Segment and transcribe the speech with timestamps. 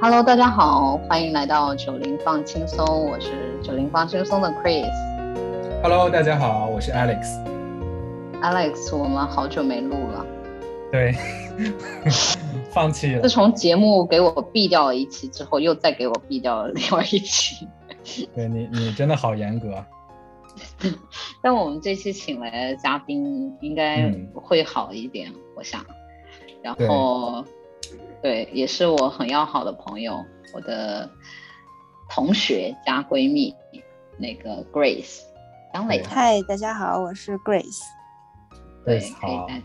[0.00, 4.88] Hello，大家好，欢迎来到九零放轻松，我是九零放轻松的 Chris。
[5.82, 7.26] Hello，大家好，我是 Alex。
[8.40, 10.24] Alex，我们好久没录了。
[10.92, 11.16] 对，
[12.70, 13.22] 放弃了。
[13.22, 17.66] 自从节目给我毙掉了一期之后，又再给我毙掉了另外一期。
[18.36, 19.84] 对你，你真的好严格。
[21.42, 25.84] 但我们这期请来的嘉宾应该会好一点，我想。
[26.62, 27.44] 然后，
[28.20, 31.08] 对，也是我很要好的朋友，我的
[32.10, 33.54] 同学加闺蜜，
[34.18, 35.20] 那个 Grace
[35.72, 36.02] 张磊。
[36.02, 37.80] 嗨，大家好，我是 Grace。
[38.84, 39.62] 对，可以。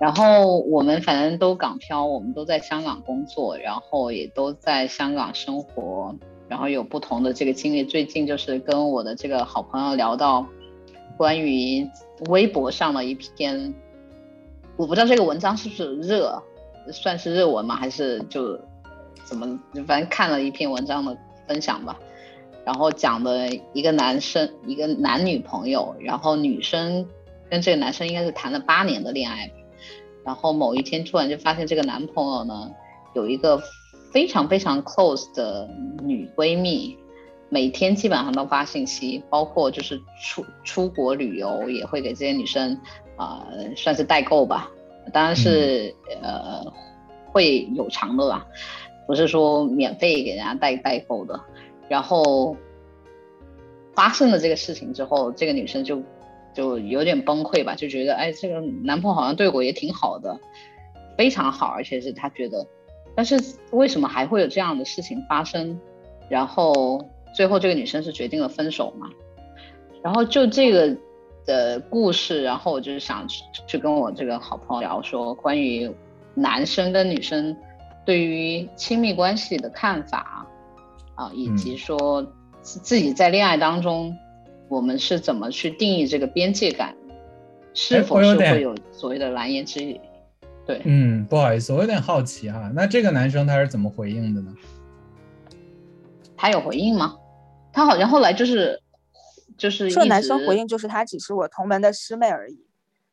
[0.00, 6.14] 然后我们反正都港漂，我们都在香港工作，然后也都在香港生活。
[6.48, 10.46] 然后有不同的这个经历，最近就是跟我的这个好朋友聊到
[11.16, 11.88] 关于
[12.28, 13.74] 微博上的一篇，
[14.76, 16.40] 我不知道这个文章是不是热，
[16.92, 17.76] 算是热文吗？
[17.76, 18.58] 还是就
[19.24, 21.98] 怎么，反正看了一篇文章的分享吧。
[22.64, 27.06] 然后讲的一个男生，一个男女朋友，然后女生
[27.50, 29.50] 跟这个男生应该是谈了八年的恋爱，
[30.24, 32.70] 然后某一天突然就发现这个男朋友呢
[33.14, 33.62] 有一个。
[34.12, 35.68] 非常非常 close 的
[36.02, 36.96] 女闺蜜，
[37.50, 42.80] 每天基本上都发信息，包括就是出出国旅游也会给这些女生
[43.16, 44.70] 啊，算是代购吧，
[45.12, 46.64] 当然是呃
[47.32, 48.46] 会有偿的啦，
[49.06, 51.40] 不是说免费给人家代代购的。
[51.88, 52.56] 然后
[53.94, 56.02] 发生了这个事情之后，这个女生就
[56.52, 60.38] 就有点崩溃吧，就觉得哎，这个男朋友好像对我也挺好的，
[61.16, 62.66] 非常好，而且是她觉得。
[63.14, 63.40] 但是
[63.70, 65.80] 为什么还会有这样的事情发生？
[66.28, 67.02] 然后
[67.34, 69.08] 最后这个女生是决定了分手嘛？
[70.02, 70.96] 然后就这个
[71.46, 73.26] 的故事，然后我就是想
[73.66, 75.90] 去跟我这个好朋友聊说，关于
[76.34, 77.56] 男生跟女生
[78.04, 80.46] 对于亲密关系的看法
[81.14, 82.26] 啊，以及说
[82.60, 84.14] 自己在恋爱当中，
[84.68, 86.94] 我们是怎么去定义这个边界感，
[87.72, 90.00] 是否是会有所谓的蓝颜知己？
[90.66, 94.52] 对，嗯，不好意思，我有点好奇哈，那这个男生他是怎么回应的呢？
[96.36, 97.14] 他有回应吗？
[97.72, 98.80] 他好像后来就是，
[99.56, 102.66] 就是这个男生回应就是他只是我同门的师妹而已。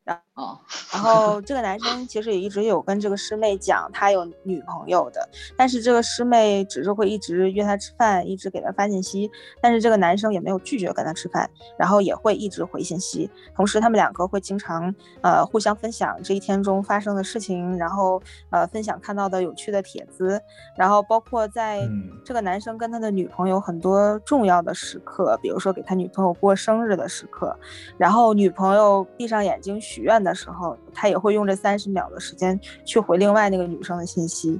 [0.04, 0.58] 然后，
[0.92, 9.30] 然后这个男生其实也一直有跟这个师妹讲他有女朋友的，但是这个师妹只是会一直约他吃饭，一直给他发信息，
[9.62, 14.92] 但是这个男生也没有拒绝跟他吃饭，然后也会一直回信息，同时他们两个会经常
[15.22, 20.40] 呃互相分享这一天中发生的事情，然后呃分享看到的有趣的帖子，
[20.76, 21.88] 然后包括在
[22.24, 27.56] 这个男生跟他的女朋友很多重要的时刻，比如说给他女朋友过生日的时刻，
[27.96, 29.74] 然后女朋友闭上眼睛。
[29.84, 34.58] 许愿的时候，他也会用这三十秒的时间去回另外那个女生的信息，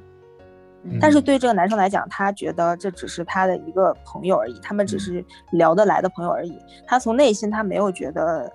[1.00, 6.56] 但是对这个男生来讲，他觉得这只是他的一个朋友而已，他们只是聊得来的朋友而已。
[6.86, 8.52] 他从内心他没有觉得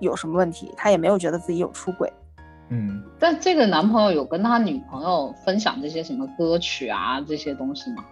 [0.00, 2.12] 有什么问题，他也没有觉得自己有出轨。
[2.68, 8.04] 嗯，但这个男朋友有跟他女朋友分享这些什么歌曲啊这些东西吗？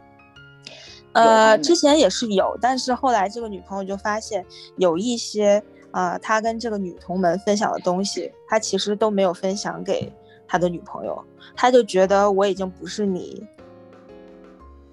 [1.12, 4.44] 呃，之前也是有，但是后来这个女朋友就发现
[4.76, 5.62] 有一些。
[5.92, 10.12] 啊，他跟这个女同门分享的东西，他其实都没有分享给
[10.48, 13.46] 他的女朋友，他就觉得我已经不是你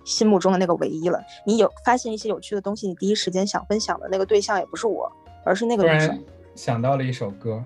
[0.04, 1.22] 心目中的那个唯一了。
[1.46, 5.12] 你有发现一些有趣的东西，你第一时间想分享的那个对象也不是我，
[5.46, 6.24] 而是那个女生。
[6.56, 7.64] 想到了一首歌，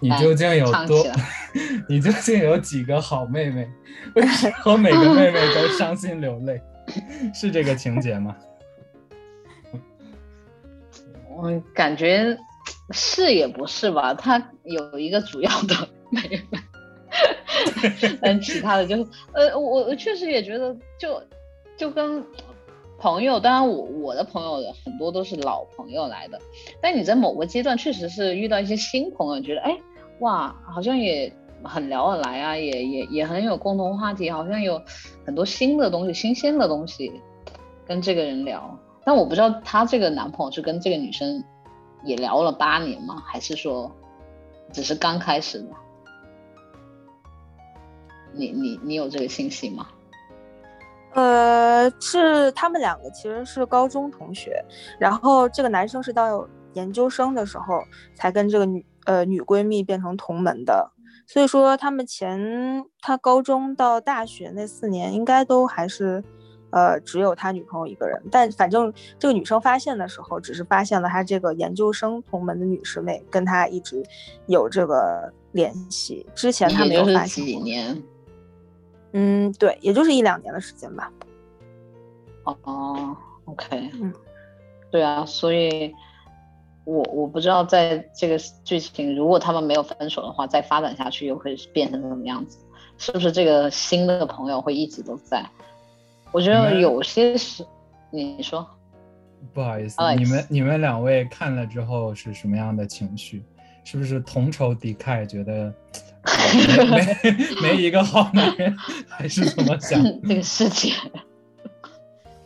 [0.00, 1.04] 你究竟有多？
[1.88, 3.68] 你究竟有几个好妹妹？
[4.16, 6.60] 为什么 每个妹妹都伤心流泪？
[7.32, 8.36] 是这个情节吗？
[11.42, 12.38] 嗯，感觉
[12.90, 14.14] 是也不是吧？
[14.14, 16.20] 他有一个主要的妹
[16.50, 16.58] 妹，
[18.22, 21.20] 但其他的就是，呃，我我确实也觉得，就
[21.76, 22.24] 就跟
[22.98, 26.38] 朋友，当然我我的朋友很多都是老朋友来的，
[26.80, 29.76] 但你在某个阶段确实是遇到一些新朋友，觉得哎
[30.20, 31.32] 哇，好像也
[31.64, 34.80] 很聊得来啊，也也也很有共同话题，好像有
[35.26, 37.12] 很多新的东西、新鲜的东西
[37.84, 38.78] 跟这个人聊。
[39.04, 41.42] 但我不知道她这个男朋友是跟这个女生
[42.04, 43.22] 也聊了八年吗？
[43.26, 43.90] 还是说
[44.72, 45.68] 只是刚开始的？
[48.32, 49.88] 你你你有这个信息吗？
[51.14, 54.64] 呃，是他们两个其实是高中同学，
[54.98, 57.82] 然后这个男生是到研究生的时候
[58.14, 60.92] 才跟这个女呃女闺蜜变成同门的，
[61.26, 66.22] 所以说他们前他高中到大学那四年应该都还是。
[66.72, 74.02] 呃，只有他女朋友一个人，但反正这个女生发现的时候，只是发现了他这个研究生同门的女师妹跟他一直
[74.46, 77.44] 有这个联系，之前他没有发现。
[77.44, 78.02] 几年？
[79.12, 81.12] 嗯，对，也就是一两年的时间吧。
[82.44, 84.12] 哦，OK，嗯，
[84.90, 85.94] 对啊，所以，
[86.84, 92.58] 我我不知道在这个剧情，如果他们没有分手的话，再发展下去又会变成什么样子？
[92.96, 95.44] 是不是这个新的朋友会一直都在？
[96.32, 97.64] 我觉得有些是，
[98.10, 98.66] 你说，
[99.52, 103.44] 不好意思，你们你们两位看了之后是什么样的情绪？
[103.84, 105.26] 是不是同仇敌忾？
[105.26, 105.74] 觉得
[106.24, 108.74] 没没 没一个好男人，
[109.08, 110.02] 还是怎么想？
[110.22, 110.92] 这个世界，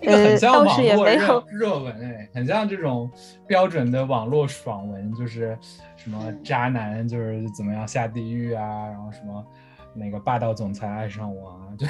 [0.00, 3.10] 这个很像网络热热文哎，很像这种
[3.46, 5.56] 标准的网络爽文，就是
[5.94, 9.44] 什么渣男就是怎么样下地狱啊，然后什么
[9.94, 11.86] 那个霸道总裁爱上我啊，就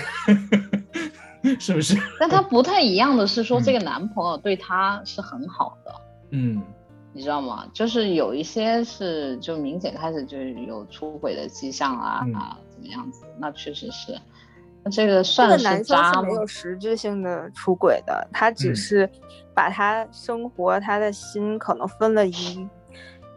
[1.60, 1.96] 是不是？
[2.18, 5.92] 但他不太一样的是说，这个男朋友对他是很好的，
[6.30, 6.62] 嗯。
[7.12, 7.66] 你知道吗？
[7.72, 13.24] 就是有一些是就明显开始就有出轨的迹象啊啊，怎么样子？
[13.38, 14.20] 那确实是，
[14.84, 16.20] 那这个算是渣吗？
[16.20, 19.08] 没有实质性的出轨的，他只是
[19.54, 22.68] 把他生活他的心可能分了一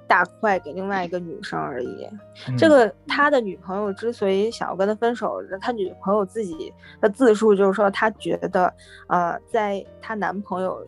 [0.10, 2.10] 大块给另外一个女生而已。
[2.58, 8.74] 这个他的女朋友之所以想要跟他分手，他女朋友自己的自述就是说，她觉得
[9.08, 10.86] 呃，在她男朋友。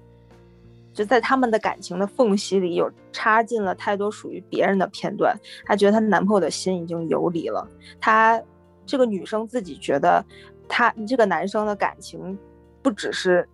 [0.94, 5.34] 就在他们的感情的缝隙里，有插进了太多属于别人的片段。
[5.66, 7.66] 她觉得她男朋友的心已经游离了。
[8.02, 8.38] 她
[8.86, 10.22] 这个女生自己觉得，
[10.68, 12.38] 她这个男生的感情
[12.82, 13.48] 不只是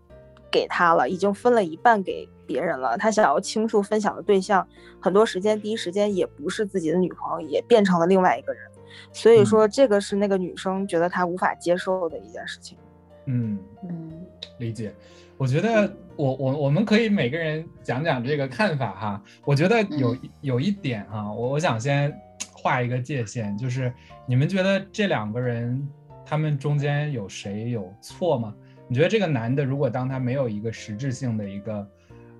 [0.49, 2.97] 给她了，已经分了一半给别人了。
[2.97, 4.65] 他想要倾诉分享的对象，
[4.99, 8.63] 很多时间第一时间也不是自己的女朋友，也变成了另外一个人。
[9.11, 12.77] 所以说，这个是那个女生觉得她无法接受的一件事情。
[13.25, 14.11] 嗯嗯，
[14.57, 14.93] 理解。
[15.37, 19.23] 我觉得我我我们可以每个人讲讲这个看法哈。
[19.45, 22.11] 我觉得有有一点哈，我我想先
[22.53, 23.93] 画一个界限，就是
[24.25, 25.87] 你们觉得这两个人
[26.25, 28.55] 他们中间有谁有错吗？
[28.87, 31.87] 你觉得这个男的如果当他没有一个实质性的一个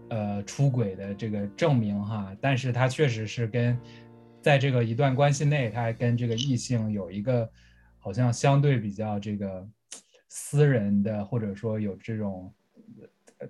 [0.09, 3.77] 呃出轨的这个证明哈，但是他确实是跟
[4.42, 7.50] 在这个一段关系内，他还跟这个异性有一个
[8.00, 9.68] 好像相对比较这个
[10.30, 12.51] 私人的或者说有这种。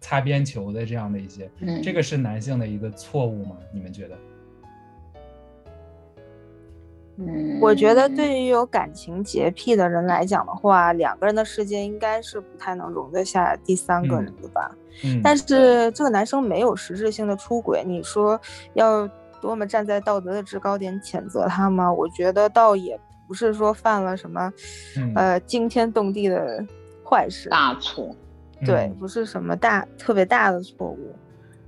[0.01, 1.49] 擦边球的这样的一些，
[1.81, 3.57] 这个是男性的一个错误吗？
[3.73, 4.19] 你们觉得？
[7.19, 14.71] 嗯，我觉得对于有感情洁癖的人来讲的话，两个人的世界应该是不太能容得下第三个人的吧。
[15.03, 18.39] 嗯，但是这个男生没有实质性的出轨，你说
[18.73, 19.09] 要
[19.41, 21.91] 多么站在道德的制高点谴责他吗？
[21.91, 24.53] 我觉得倒也不是说犯了什么，
[25.15, 26.63] 呃，惊天动地的
[27.03, 28.15] 坏事，大错。
[28.65, 31.15] 对，不是什么大特别大的错误，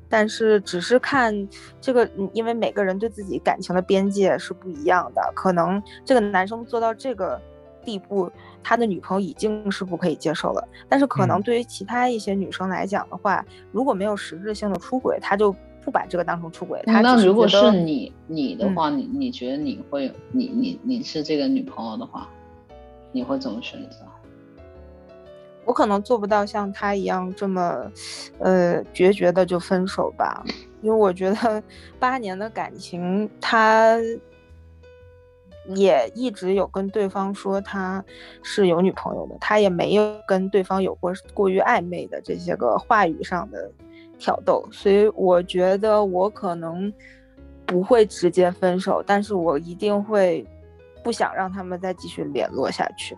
[0.09, 1.47] 但是只是看
[1.79, 7.39] 这个，因为每个人对自己感情的边界是不一样的，可能这个男生做到这个
[7.85, 8.29] 地步，
[8.63, 10.67] 他的女朋友已经是不可以接受了。
[10.89, 16.81] 但是可能对于其他一些女生来讲的话，如果没有实质性的出轨，他就不把这个当成出轨。
[16.85, 22.27] 他那如果是你你的话，你你觉得你会，你你你是这个女朋友的话，
[23.11, 23.97] 你会怎么选择？
[25.65, 27.91] 我可能做不到像他一样这么，
[28.39, 30.43] 呃，决绝的就分手吧，
[30.81, 31.61] 因为我觉得
[31.99, 33.97] 八年的感情，他
[35.67, 38.03] 也一直有跟对方说他
[38.41, 43.71] 是有女朋友的，他也没有跟对方有过过于暧昧的这些个话语上的
[44.17, 46.91] 挑逗，所以我觉得我可能
[47.67, 50.43] 不会直接分手，但是我一定会
[51.03, 53.15] 不想让他们再继续联络下去，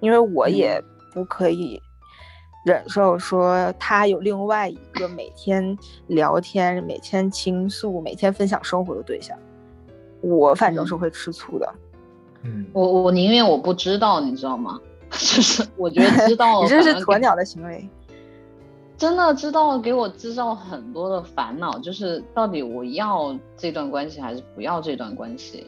[0.00, 0.78] 因为我也。
[1.12, 1.80] 不可以
[2.64, 5.76] 忍受说他有另外一个每天
[6.08, 9.36] 聊天、每天倾诉、每天分享生活的对象，
[10.20, 11.74] 我反正是会吃醋的。
[12.42, 14.78] 嗯，我我宁愿我不知道，你知道吗？
[15.10, 17.88] 就是我觉得知道，你这是鸵鸟的行为。
[18.96, 25.66] 真的知道给我制造很多的烦恼，就是到底我要这段关系还是不要这段关系？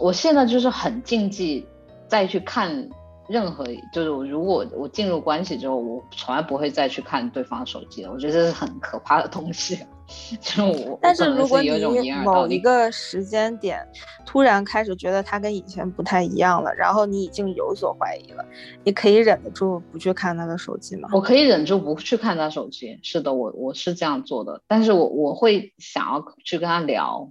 [0.00, 1.66] 我现在就是很禁忌
[2.06, 2.88] 再去看。
[3.28, 8.12] 任何就是我如果我进入关系之后，我从来不会再去看对方手机了。
[8.12, 9.78] 我觉得这是很可怕的东西。
[10.38, 13.80] 就是我，但是如果你某一个时间点
[14.26, 18.44] 突然开始觉得他跟以前不太一样了，然后你已经有所怀疑了，
[18.84, 21.08] 你可以忍得住不去看他的手机吗？
[21.10, 22.98] 我可以忍住不去看他手机。
[23.02, 24.60] 是的，我我是这样做的。
[24.68, 27.26] 但是我我会想要去跟他聊。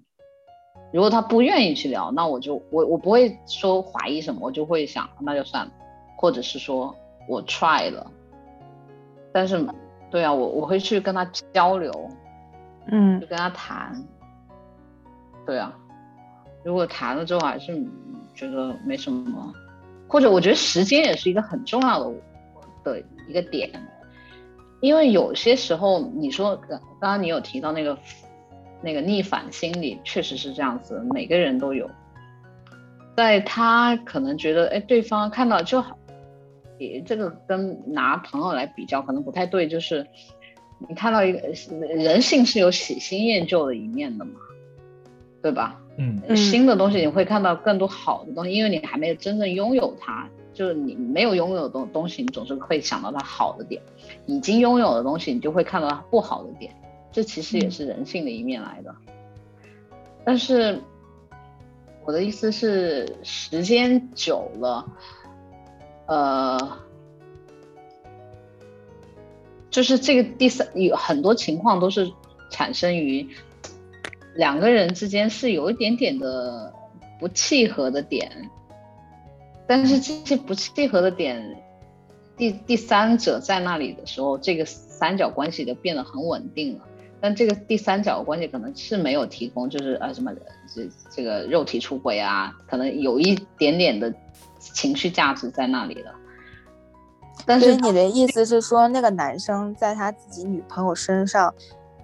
[0.91, 5.71] 如果他不愿意去聊，那我就我我不会说怀疑什么，我就会想那就算了。
[6.23, 6.95] 或者是说
[7.27, 8.09] 我 try 了，
[9.33, 9.61] 但是，
[10.09, 11.91] 对啊，我我会去跟他交流，
[12.87, 14.01] 嗯，就跟他谈，
[15.45, 15.77] 对啊，
[16.63, 17.77] 如果谈了之后还是
[18.33, 19.53] 觉得没什么
[20.07, 22.13] 或者我觉得时间也是一个很重要的
[22.85, 23.69] 的一个点，
[24.79, 27.97] 因为有些时候你说刚刚刚你有提到那个
[28.81, 31.89] 那个逆反心理，确实是这样子，每个人都有，
[33.17, 35.97] 在他可能觉得哎对方看到就好，
[36.87, 40.05] 也这个跟拿朋友来比较可能不太对，就是
[40.87, 41.39] 你看到一个
[41.79, 44.33] 人性是有喜新厌旧的一面的嘛，
[45.41, 45.79] 对吧？
[45.97, 53.79] 嗯，新的东西你会看到更多好的东西，因为你还没有真正拥有它，就是你没有拥有东东西，你总是会想到它好的点；
[54.25, 56.73] 已经拥有的东西，你就会看到它不好的点。
[57.11, 58.95] 这其实也是人性的一面来的。
[60.25, 60.79] 但是
[62.05, 64.83] 我的意思是，时间久了，
[66.05, 66.79] 呃，
[69.69, 72.11] 就是这个第三有很多情况都是
[72.49, 73.27] 产生于。
[74.35, 76.73] 两个人之间是有一点点的
[77.19, 78.49] 不契合的点，
[79.67, 81.63] 但是这些不契合的点，
[82.35, 86.83] 第第三者在那里的时候，这个三角关系就变得很稳定了。
[87.21, 90.33] 但这个第三角关系可能是没有提供，就是啊什么
[90.73, 94.11] 这这个肉体出轨啊，可能有一点点的
[94.71, 96.13] 情绪价值在那里了。
[97.45, 101.53] 但是你的意思是说，那个男生在他自己女朋友身上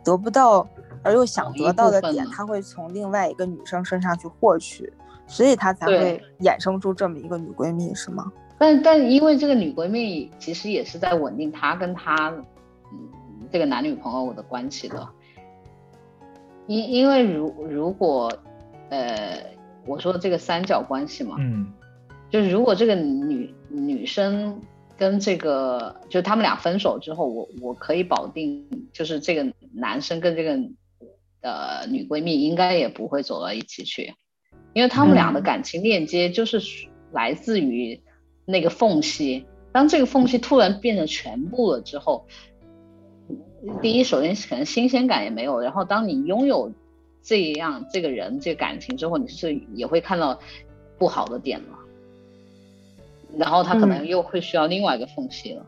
[0.03, 0.67] 得不到。
[1.01, 4.91] 而又想得到的点，他会从另外一个女生身上去获取，
[5.27, 8.29] 所以他才会衍生出这么一个女闺蜜，是吗？
[8.57, 12.29] 但但因为这个女闺蜜其实也是在稳定他跟他，
[12.91, 12.99] 嗯，
[13.49, 15.07] 这个男女朋友的关系的。
[16.67, 18.29] 因因为如如果，
[18.89, 19.41] 呃，
[19.85, 21.71] 我说的这个三角关系嘛，嗯，
[22.29, 24.61] 就是如果这个女女生。
[24.99, 30.59] 跟这个，就他们俩分手之后，我我可以保定，就是这个男生跟这个
[31.39, 34.13] 呃女闺蜜应该也不会走到一起去，
[34.73, 36.59] 因为他们俩的感情链接就是
[37.13, 38.01] 来自于
[38.43, 39.45] 那个缝隙。
[39.71, 42.27] 当这个缝隙突然变成全部了之后，
[43.81, 46.73] 第一，首先可能新鲜感也没有，然后当你拥有
[47.23, 50.37] 这样这个人这个感情之后，你是也会看到
[50.97, 51.78] 不好的点了。
[53.37, 55.65] 然后他可能又会需要另外一个缝隙了。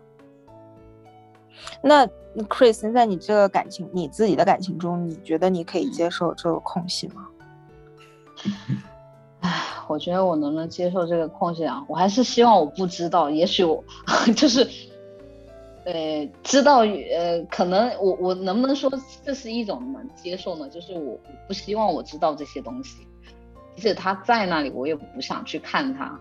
[1.81, 2.07] 那
[2.47, 7.27] Chris，在你这个感情，你自己的感情中，你觉得你可以接受这个空隙吗？
[9.41, 11.83] 唉，我觉得我能不能接受这个空隙啊？
[11.87, 13.29] 我还是希望我不知道。
[13.29, 13.83] 也许我
[14.35, 14.67] 就是，
[15.83, 18.91] 呃，知道，呃，可能我我能不能说
[19.23, 20.69] 这是一种能接受呢？
[20.69, 23.05] 就是我不希望我知道这些东西，
[23.75, 26.19] 即使他在那里，我也不想去看他。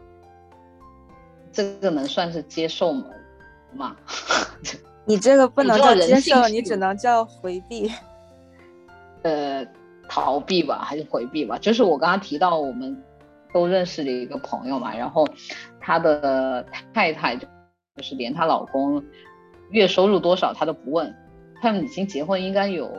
[1.53, 3.05] 这个能算是接受吗？
[3.73, 3.97] 吗？
[5.07, 7.91] 你这个不能叫接受，你只能叫回避。
[9.23, 9.67] 呃，
[10.09, 11.59] 逃避吧，还是回避吧？
[11.59, 13.03] 就是我刚刚提到，我们
[13.53, 15.27] 都认识的一个朋友嘛，然后
[15.81, 16.65] 他的
[16.95, 17.47] 太太就
[18.03, 19.03] 是连她老公
[19.71, 21.15] 月收入多少她都不问，
[21.61, 22.91] 他们已经结婚应该有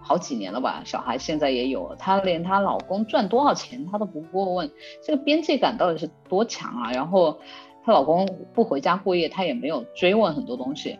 [0.00, 4.70] 好几年了吧，小孩现在也有，她连她老公赚多少钱她都不过问，
[5.04, 6.92] 这个边界感到底是多强啊？
[6.92, 7.38] 然后。
[7.84, 10.98] 她老公不回家过夜，她也没有追问很多东西，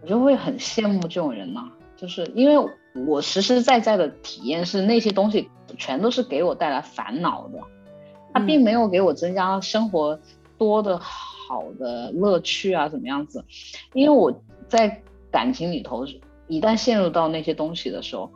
[0.00, 1.68] 我就会很羡慕这种人呐。
[1.96, 2.72] 就是因为
[3.06, 7.58] 我实实在在的体验是那些东西全都是给我带来烦恼的，
[8.32, 10.18] 他并没有给我增加生活
[10.56, 13.44] 多的好的乐趣啊，怎么样子？
[13.92, 14.32] 因为我
[14.68, 16.06] 在感情里头，
[16.46, 18.30] 一旦陷入到那些东西的时候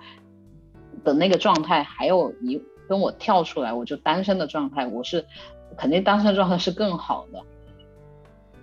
[1.05, 5.25] 的那个状态，还有一跟我跳出来，我就单身的状态，我是。
[5.77, 7.41] 肯定单身状态是更好的，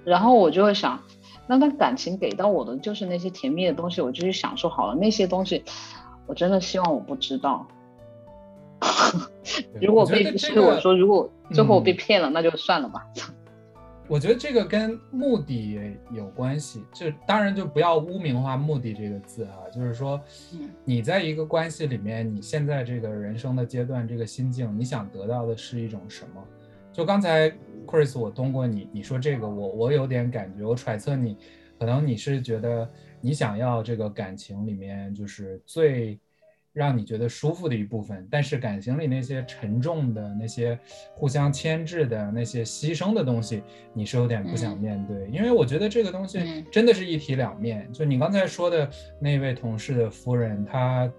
[0.04, 1.02] 然后我就会想，
[1.48, 4.96] 那他感情给到我的就是那些甜蜜的东西，我就去享受好了。
[4.96, 5.64] 那些东西，
[6.26, 7.68] 我真的希望我不知道。
[9.82, 13.06] 如果被是我说，如果最后我被骗了，那就算了吧。
[14.08, 15.80] 我觉得这个跟目的
[16.12, 19.56] 有关系，就当然就不要污名化“目的”这个字啊。
[19.74, 20.20] 就是说，
[20.84, 26.44] 你在一个关系里面，你现在这个人生的阶段，这个心境，你想得到的是一种什么？
[26.94, 27.50] 就刚才
[27.88, 31.38] ，Chris，我通过你你说这个，我我有点感觉，我揣测你，
[31.80, 32.90] 可能你是觉得
[33.22, 36.20] 你想要这个感情里面就是最
[36.74, 40.78] 让你觉得舒服的一部分，但是感情里那些沉重的那些
[41.16, 47.90] 互相牵制的那些牺牲的东西，你是有点不想面对，因为我觉得这个东西真的是一体两面。
[47.94, 51.12] 就你刚才说的那位同事的夫人，她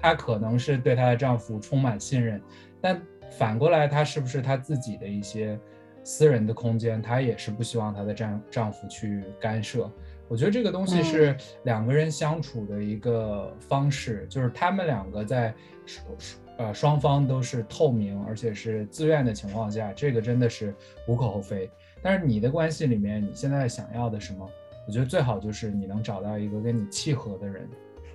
[0.00, 2.40] 她可能是对她的丈夫充满信任，
[2.80, 3.00] 但。
[3.38, 5.58] 反过来，她是不是她自己的一些
[6.04, 9.90] 私人的空间，她也是不希望她的丈丈夫去干涉。
[10.28, 15.54] 我觉得这个东西是两个人相处的一个方式，就是他们两个在
[16.56, 20.74] 呃双方都是透明而且是自愿的情况下，这个真的是
[21.06, 21.70] 无可厚非。
[22.00, 24.48] 但是你的关系里面，你现在想要的什么？
[24.86, 27.68] 我觉得最好就是你能找到一个跟你契合的人。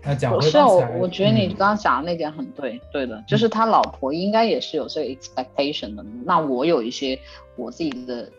[0.08, 6.06] 那讲回刚才，我我觉得你刚刚讲的那点很对，对的，就是他老婆应该也是有这个 expectation 的。
[6.24, 7.20] 那我有一些
[7.58, 8.32] 我自己的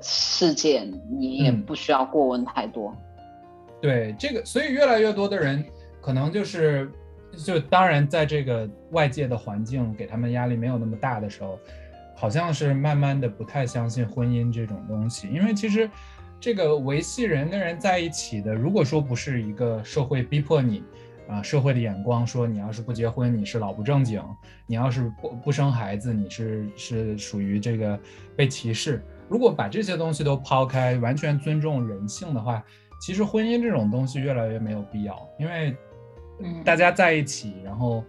[0.00, 2.94] 事件，你也不需要过问太多。
[3.80, 5.64] 对这个，所以越来越多的人
[6.00, 6.88] 可能就是，
[7.44, 11.58] 就当然在这个外界的环境给他们压力没有那么大的时候，
[12.14, 15.90] 好像是慢慢的不太相信婚姻这种东西，因为其实
[16.38, 20.82] 这个维系人跟人在一起的，如果说不是一个社会逼迫你，
[21.28, 24.20] 啊，社会的眼光说你要是不结婚你是老不正经，
[24.66, 27.98] 你要是不不生孩子你是是属于这个
[28.34, 32.62] 被歧视，如果把这些东西都抛开，完全尊重人性的话。
[33.00, 35.72] 其实婚姻这种东西越来越没有必要，因为
[36.64, 38.02] 大家在一起，然后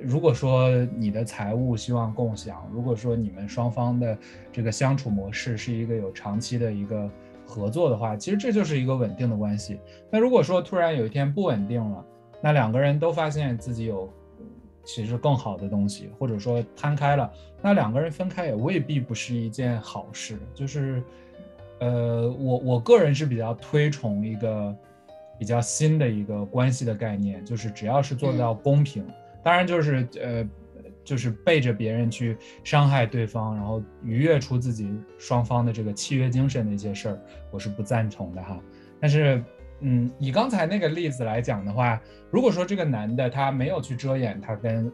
[0.00, 4.16] 如果说你的财务希望共享，如果说你们双方的
[4.50, 7.10] 这个相处模式是一个有长期的一个
[7.44, 9.78] 合作的话，其实这就是一个稳定的关系。
[10.10, 12.02] 那如果说突然有一天不稳定了，
[12.40, 14.12] 那两个人都发现自己有
[14.84, 17.30] 其实更好的东西，或者说摊开了，
[17.62, 21.02] 那两个人分开也未必不是一件好事，就是。
[21.82, 24.76] 呃，我我个人是比较推崇一个
[25.38, 29.02] 比较新的一个关系的概念，就是只要是做到公平，
[29.42, 30.46] 当然就是呃，
[31.02, 37.18] 就是背着别人去伤害对方，然后逾越出自己双方的这个契约精神的一些事儿，
[37.50, 38.60] 我是不赞同的哈。
[39.00, 39.42] 但是，
[39.80, 44.92] 嗯，以刚才那个例子来讲的话，如果说这个男的他没有去遮掩他跟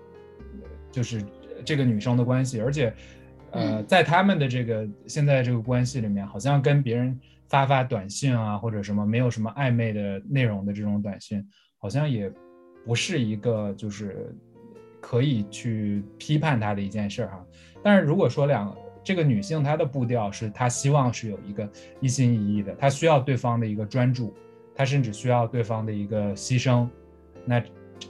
[0.90, 1.22] 就是
[1.64, 2.92] 这个女生的关系，而且。
[3.52, 11.42] 呃，在他们的这个现在这个关系里面，好像跟别人发发短信啊，或者什么没有什么暧昧的内容的这种短信，
[11.78, 12.30] 好像也
[12.84, 14.34] 不是一个就是
[15.00, 17.46] 可以去批判他的一件事儿哈。
[17.82, 21.70] 但是如果说两这个女性她的步调是她希望是有一个
[22.00, 24.34] 一心一意的，她需要对方的一个专注，
[24.76, 26.86] 她甚至需要对方的一个牺牲，
[27.44, 27.62] 那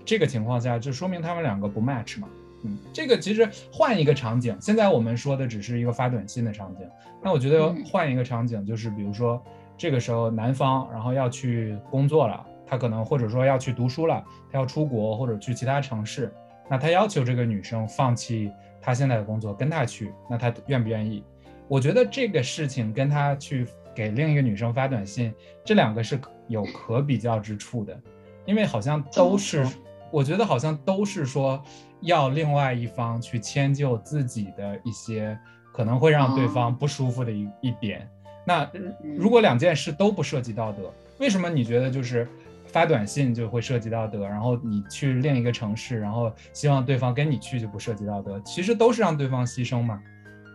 [0.04, 2.28] 这个情况下就说明他们两个不 match 嘛。
[2.64, 6.88] 嗯，这个其实换一个场景，现在我们说的只是一个发短信的场景。
[7.22, 9.40] 那我觉得换一个场景，就是比如说
[9.76, 16.32] 这个时候男方然后要去工作了，他可能或者说要去读书了，他要出国或者去其他城市，
[16.68, 18.50] 那他要求这个女生放弃
[18.80, 21.22] 他现在的工作跟他去，那他愿不愿意？
[21.68, 23.66] 我觉得这个事情跟他去
[23.96, 27.98] 给另一个女生发短信，这两个是有可比较之处的，
[28.44, 29.66] 因为好像都是，
[30.12, 31.60] 我觉得好像都是说。
[32.02, 35.36] 要另外一方去迁就自己的一些
[35.72, 38.06] 可能会让对方不舒服的一一点。
[38.44, 38.70] 那
[39.16, 42.28] 如果两件事都不涉及道德，为什么你觉得就是
[42.66, 48.38] 发短信就会涉及道德，然后你去另一个城市，然后希望对方跟你去就不涉及道德？
[48.44, 49.98] 其实都是让对方牺牲嘛。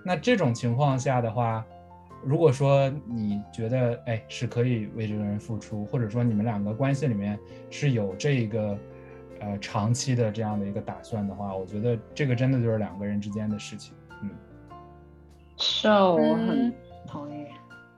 [0.05, 1.65] 那这种情况下的话，
[2.23, 8.77] 如果说你觉得哎是可以为这个人付出，或者说你们两个关系里面是有这个。
[9.43, 13.91] 呃，长期的这样的一个打算的话，我觉得这个真的就是两个人之间的事情。
[14.21, 14.29] 嗯，
[15.57, 16.71] 是，我很
[17.07, 17.47] 同意。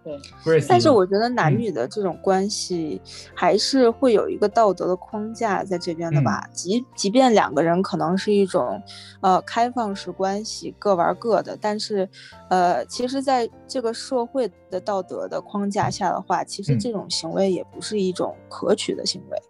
[0.03, 3.01] 对，但是我觉得男女的这种关系
[3.33, 6.47] 还是会有一个道德的框架在这边的吧。
[6.51, 8.81] 即即便两个人可能是一种
[9.21, 12.07] 呃开放式关系，各玩各的，但是
[12.49, 19.41] 呃，其实在这个社会的道德的框架下的话，其实这种行为也不是一种可取的行为。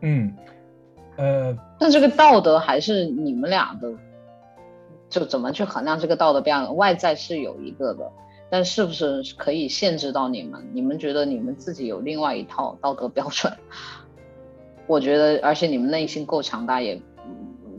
[0.00, 0.34] 嗯。
[1.16, 3.92] 呃，那这个道德还是你们俩的，
[5.10, 6.76] 就怎么去衡量这个道德标准？
[6.76, 8.08] 外在是有一个的，
[8.50, 10.66] 但是不是可以限制到你们？
[10.72, 13.52] 你们觉得你们自己有另外一套道德标准？
[14.86, 17.00] 我觉得，而且你们内心够强大，也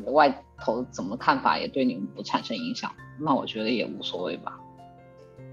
[0.05, 0.29] 外
[0.59, 4.59] 头怎么看法也对你们不产生影响，那我觉得也无所谓吧。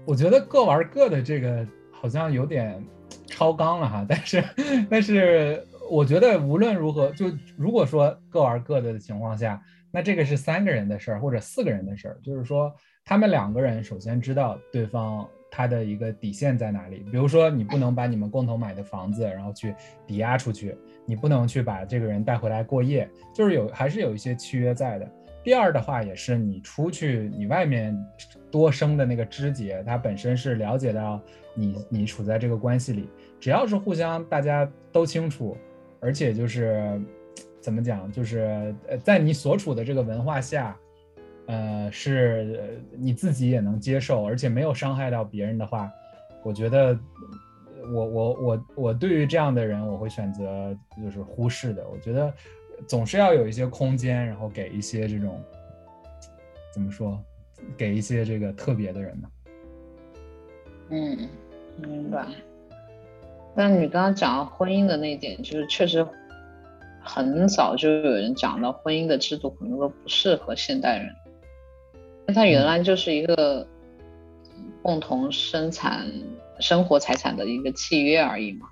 [0.05, 2.83] 我觉得各玩各的这个好像有点
[3.25, 4.43] 超纲了哈，但是
[4.89, 5.63] 但是。
[5.89, 12.75] 我觉得无论如何，就如果说各玩各的情况下，那这个是三个人的事儿或者四个人的事儿，就是说
[13.07, 17.05] 他们两个人首先知道对方他的一个底线在哪里。
[17.09, 19.73] 比如说，你不能把你们共同买的房子然后去
[20.05, 25.09] 抵押出去，你不能去把这个人带回来过夜，就是有还是有一些契约在的。
[25.41, 27.97] 第二的话，也是你出去，你外面
[28.51, 31.21] 多生的那个枝节，他本身是了解到
[31.53, 35.55] 你你处在这个关系里，只要是互相大家都清楚。
[35.99, 37.01] 而且就是
[37.59, 40.77] 怎么讲，就是呃，在你所处的这个文化下，
[41.47, 45.91] 呃，是你自己也能接受，而且没有伤害到别人的话，
[46.43, 46.97] 我觉得
[47.93, 51.87] 我我我我对于这样的人，我会选择就是忽视的。
[51.89, 52.33] 我觉得
[52.85, 55.41] 总是要有一些空间，然后给一些这种
[56.73, 57.17] 怎么说，
[57.77, 59.29] 给一些这个特别的人呢？
[60.89, 61.29] 嗯，
[61.81, 62.25] 明白。
[63.55, 66.05] 但你刚刚讲到婚姻的那一点，就是确实
[67.01, 71.07] 很早就有人讲到婚姻的制度可能都不适合现代人，
[72.33, 73.67] 它原来就是一个
[74.81, 76.05] 共同生产
[76.59, 78.67] 生活财产的一个契约而已嘛，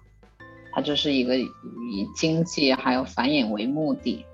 [0.74, 1.48] 它就是一个以
[2.16, 4.26] 经济还有繁衍为目的。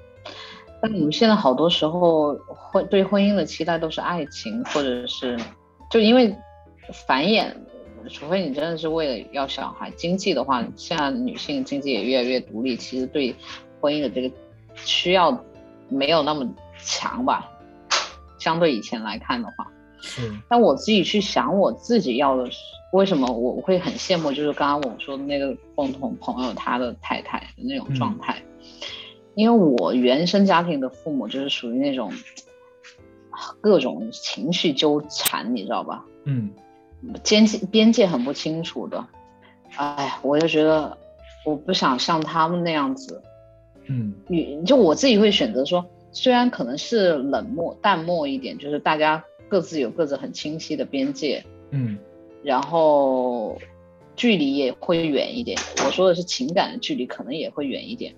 [0.82, 5.40] 但我们现在好多时候婚对婚姻的期待都是爱情，或者是
[5.90, 6.36] 就因为
[7.08, 7.54] 繁衍。
[8.10, 13.36] 除非你真的是为了要小孩，经济的话，现在女性经济也越来越独立，其实对
[13.80, 14.36] 婚姻的这个
[14.74, 15.40] 需要
[15.88, 16.52] 没有那么
[16.84, 17.48] 强吧，
[18.41, 19.71] 相对以前来看的话。
[20.01, 20.32] 是。
[20.49, 22.58] 但我自己去想，我自己要的是
[22.93, 28.41] 为什么我会很羡慕，就是刚刚我说的那个共同朋友他的太太的那种状态，
[29.36, 32.12] 因为我原生家庭的父母就是属于那种
[33.62, 36.04] 各种情绪纠缠，你知道吧？
[36.25, 36.49] 嗯。
[37.23, 39.04] 边界边界很不清楚的，
[39.75, 40.95] 哎，我就觉得
[41.43, 43.23] 我不想像他们那样子，
[43.88, 51.97] 嗯，你就我自己会选择说，虽然可能是冷漠淡漠一点，就是大家各自有各自很清晰的边界，嗯，
[52.43, 53.60] 然后
[54.15, 55.58] 距离也会远一点。
[55.86, 58.13] 我说的是情感的距离，可能也会远一点。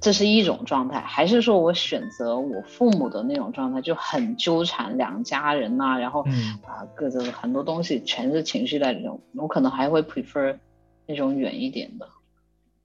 [0.00, 6.20] 这是一种状态，还是说我选择我父母的那种状态，就很纠缠两家人呐，然后
[6.62, 10.58] 啊，各自很多东西全是情绪在里头，我可能还会 prefer
[11.06, 12.06] 那种远一点的。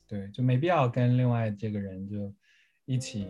[0.07, 2.31] 对，就没必要跟另外这个人就
[2.85, 3.25] 一起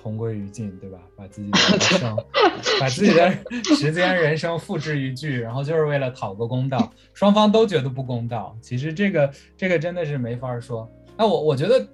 [0.00, 0.98] 同归于尽，对吧？
[1.16, 2.16] 把自己的人生，
[2.80, 3.30] 把自己的
[3.76, 8.56] 时间、人生付之一炬，然后就是为了讨个公道，双方都觉得不公道。
[8.60, 10.90] 其实这个这个真的是没法说。
[11.16, 11.86] 那我我觉得。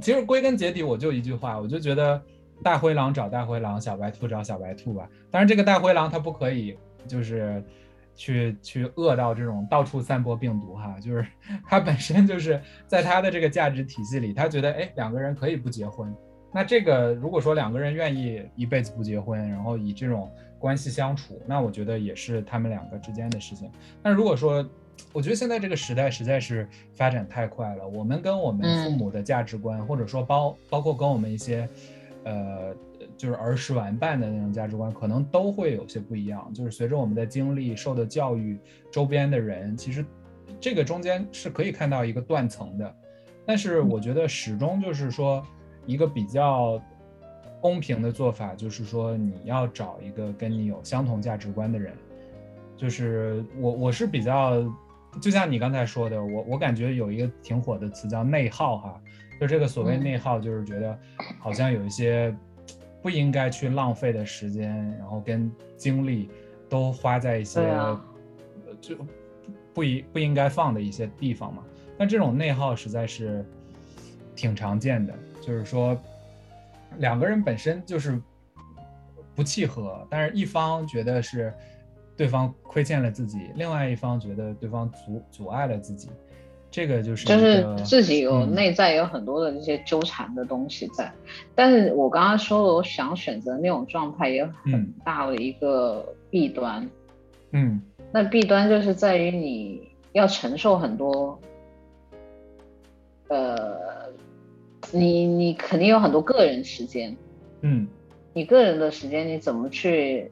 [0.00, 2.20] 其实归根结底，我就一句话，我就觉得
[2.62, 5.06] 大灰狼找大灰狼，小白兔找小白兔吧。
[5.30, 6.74] 当然，这个大灰狼它不可以
[7.06, 7.62] 就是
[8.16, 11.24] 去去饿到这种到处散播病毒哈，就是
[11.68, 16.12] 它本身就是在它的这个价值体系里，他觉得哎两个人可以不结婚。
[16.54, 23.68] 那这个如果说两个人愿意一辈子不结婚，然后以这种关系相处，那我觉得也是他们两个之间的事情。
[24.00, 24.64] 但如果说，
[25.12, 31.68] 我觉得现在这个时代实在是发展太快了，我们跟我们父母的价值观，或者说包包括跟我们一些，
[32.22, 32.72] 呃，
[33.16, 36.48] 就是儿时玩伴的那种价值观，可能都会有些不一样。
[36.54, 38.56] 就是随着我们的经历、受的教育、
[38.92, 40.06] 周边的人，其实
[40.60, 42.94] 这个中间是可以看到一个断层的。
[43.44, 45.44] 但是我觉得始终就是说
[45.86, 46.80] 一个比较
[47.60, 51.92] 公平的做法，就是说你要找一个跟你有相同价值观的人。
[52.76, 54.64] 就是我我是比较。
[55.22, 59.00] 就像你刚才说的，我我感觉有一个挺火的词叫内耗哈，
[59.40, 60.98] 就这个所谓内耗，就是觉得
[61.38, 62.36] 好像有一些
[63.00, 66.28] 不应该去浪费的时间，然后跟精力
[66.68, 67.62] 都花在一些
[68.80, 68.96] 就
[69.72, 71.62] 不一不应该放的一些地方嘛。
[71.96, 73.46] 但这种内耗实在是
[74.34, 75.96] 挺常见的，就是说
[76.98, 78.20] 两个人本身就是
[79.34, 81.52] 不契合，但是一方觉得是。
[82.16, 86.08] 对方亏欠了自己，另外一方觉得对方阻阻碍了自己，
[86.70, 91.12] 这个就是就是自己有内在有很多的这些纠缠的东西在。
[91.56, 96.88] 但是我刚刚说了，我想选择那种状态，也有很大的一个弊端。
[97.50, 101.36] 嗯，那弊端就是在于你要承受很多，
[103.26, 104.08] 呃，
[104.94, 107.16] 你你肯定有很多个人时间。
[107.62, 107.88] 嗯，
[108.32, 110.30] 你个人的时间你怎么去？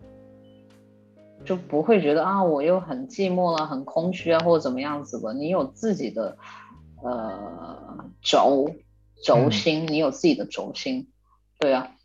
[1.45, 5.35] 就不会觉得啊，我又很寂寞了，很空虚啊，或者怎么样子的。
[5.35, 6.37] 你有自己的
[7.03, 8.71] 呃轴
[9.25, 11.09] 轴心，你有自己的轴心，
[11.59, 11.97] 对啊，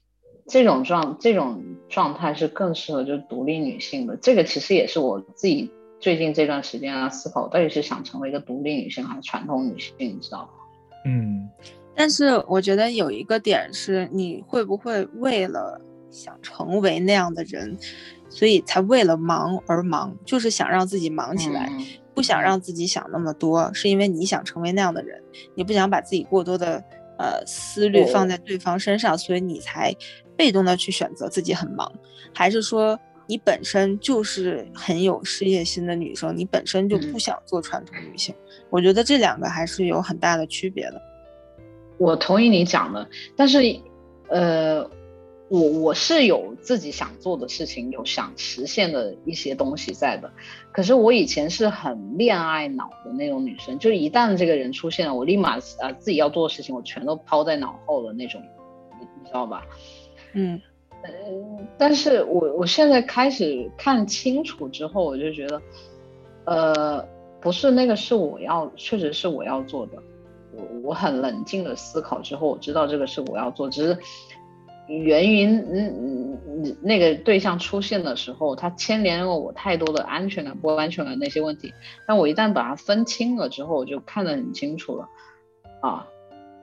[0.47, 4.17] 这种状这种状态是更适合就是独立女性的。
[4.17, 10.49] 这个其实也是我自己最近这段时间啊思考，到底是想成为一个独立女性还是传统女性，你知道吗？
[11.05, 11.47] 嗯，
[11.97, 15.81] 但是我觉得有一个点是，你会不会为了
[16.11, 17.75] 想成为那样的人？
[18.29, 21.71] 所以才为了忙而忙，就是想让自己忙起来，
[22.13, 25.23] 不想让自己想那么多，是因为你想成为那样的人，
[25.55, 26.83] 你不想把自己过多的
[27.17, 29.95] 呃思虑放在对方身上，所以你才
[30.35, 31.89] 被动的去选择自己很忙，
[32.33, 38.35] 还是说你本身就是很有事业心的女生，你本身就不想做传统女性？
[38.69, 41.01] 我觉得这两个还是有很大的区别的。
[41.97, 43.79] 我同意你讲的，但是
[44.29, 44.89] 呃。
[45.49, 50.29] 我我是有自己想做的事情，有想实现的一些东西在的。
[50.73, 58.41] 可是我以前是很恋爱脑的那种女生，就是一旦这个人出现了，我立马呃自己要做的事情，我全都抛在脑后的那种，
[58.99, 59.63] 你你知道吧？
[60.33, 60.61] 嗯，
[61.01, 61.09] 呃，
[61.77, 65.61] 但是我我现在开始看清楚之后，我就觉得，
[66.43, 67.07] 呃，
[67.39, 69.93] 不是那个是我要，确实是我要做的。
[70.57, 73.97] 我我很冷静的思考之后，我知道这个是我要做，只是。
[74.89, 81.73] 源于嗯嗯那个对象出现的时候，他牵连了我太多的安全感、不安全感那些问题。
[82.07, 85.09] 但我一旦把它分清了之后，我就看得很清楚了。
[85.81, 86.07] 啊，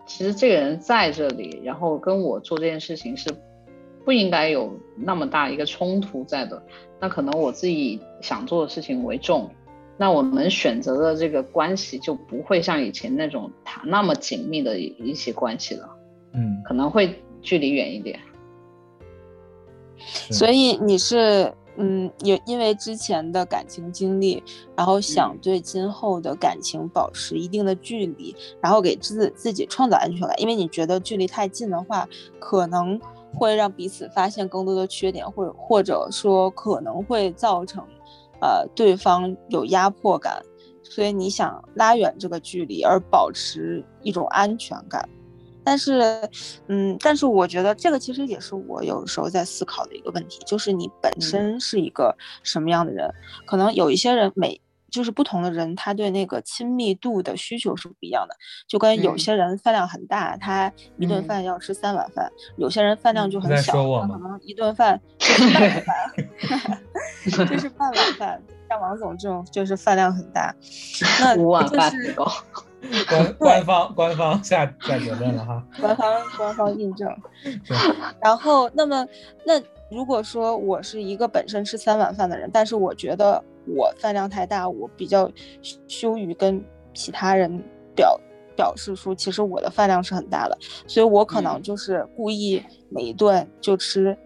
[0.07, 3.29] 其实这个人在这里，然后跟我做这件事情是
[4.07, 6.63] 不应该有那么大一个冲突在的。
[6.99, 9.51] 那可能我自己想做的事情为重，
[9.97, 15.89] 那我们选择的这个关系就不会像以前那种谈那么紧密的一些关系了。
[16.33, 17.21] 嗯，可能会。
[17.47, 18.19] 距离远一点，
[20.31, 24.43] 所以你是嗯，也因为之前的感情经历，
[24.75, 30.41] 然后想对今后的感情保持一定的距离，然后给自自己创造安全感。
[30.41, 32.99] 因为你觉得距离太近的话，可能
[33.35, 37.85] 会让彼此发现更多的缺点，或者或者说可能会造成
[38.45, 40.43] 呃对方有压迫感，
[40.83, 45.09] 所以你想拉远这个距离，而保持一种安全感。
[45.67, 46.21] 但是，
[46.69, 53.11] 嗯，但是我觉得这个其实也是我有时候在思考的一个问题，就是你本身是一个什么样的人？
[53.47, 54.61] 可能有一些人每
[54.95, 58.37] 就是不同的人，他对那个亲密度的需求是不一样的。
[58.69, 62.27] 就跟有些人饭量很大，他一顿饭要吃三碗饭；
[62.57, 68.41] 有些人饭量就很小，他可能一顿饭就是半碗饭，就是半碗 饭。
[68.69, 70.55] 像王总这种就是饭量很大，
[71.21, 71.93] 那五碗饭。
[73.09, 77.09] 官官方官方下下结论了哈，官方官方印证。
[78.23, 79.07] 然后，那么
[79.47, 79.59] 那
[79.91, 85.31] 如果说我是一个本身吃三碗饭的人，但是我觉得我饭量太大，我比较
[85.89, 87.63] 羞于跟其他人
[87.95, 88.21] 表
[88.57, 94.17] 表示出其实我的饭量是很大的，所以我可能就是故意每一顿就吃。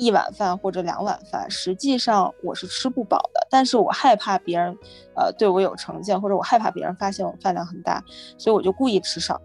[0.00, 4.72] 一碗饭或者两碗饭，实际上我是吃不饱的，但是我害怕别人，
[5.16, 8.00] 呃，对我有成见，或者我害怕别人发现我饭量很大，
[8.36, 9.40] 所以我就故意吃少。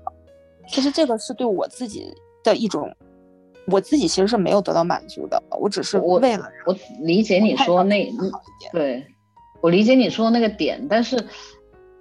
[0.68, 2.96] 其实这个是对我自己的一种，
[3.66, 8.08] 我自己其实是没有得到满足的，我只是为了我理解你说那
[8.72, 9.04] 对，
[9.64, 11.26] 我理解你说的那个点，但是，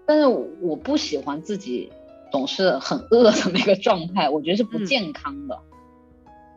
[0.04, 0.26] 但是
[0.60, 1.92] 我不喜欢自己
[2.32, 5.56] 总是很饿的那个状态，我觉得是不健康的。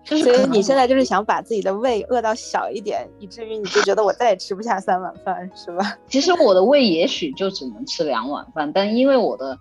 [0.03, 5.95] 所以你现在就是想把自己的胃饿到小一点，以至于你就觉得我再也吃不下三碗饭，是吧？
[6.09, 9.59] 其实我的胃也许就只能吃两碗饭，但因为我的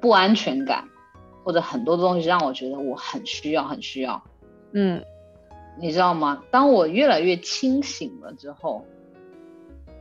[0.00, 0.82] 不安全感
[1.44, 4.20] 或者很多东西让我觉得我很需要，很需要。
[4.72, 5.00] 嗯，
[5.80, 6.42] 你知道吗？
[6.50, 8.84] 当我越来越清醒了之后，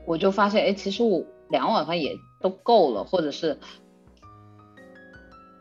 [0.09, 3.55] 我就发现，哎，其实我两碗饭也都够了，或者是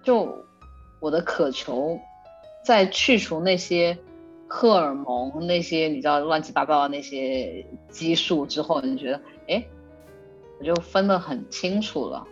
[0.03, 0.35] 就
[1.01, 2.01] 我的渴求。
[2.65, 3.97] 在去除那些
[4.47, 9.65] 荷尔蒙、那些你知道乱七八糟的那些激素之后，你觉得，哎，
[10.59, 12.27] 我就分得很清楚了。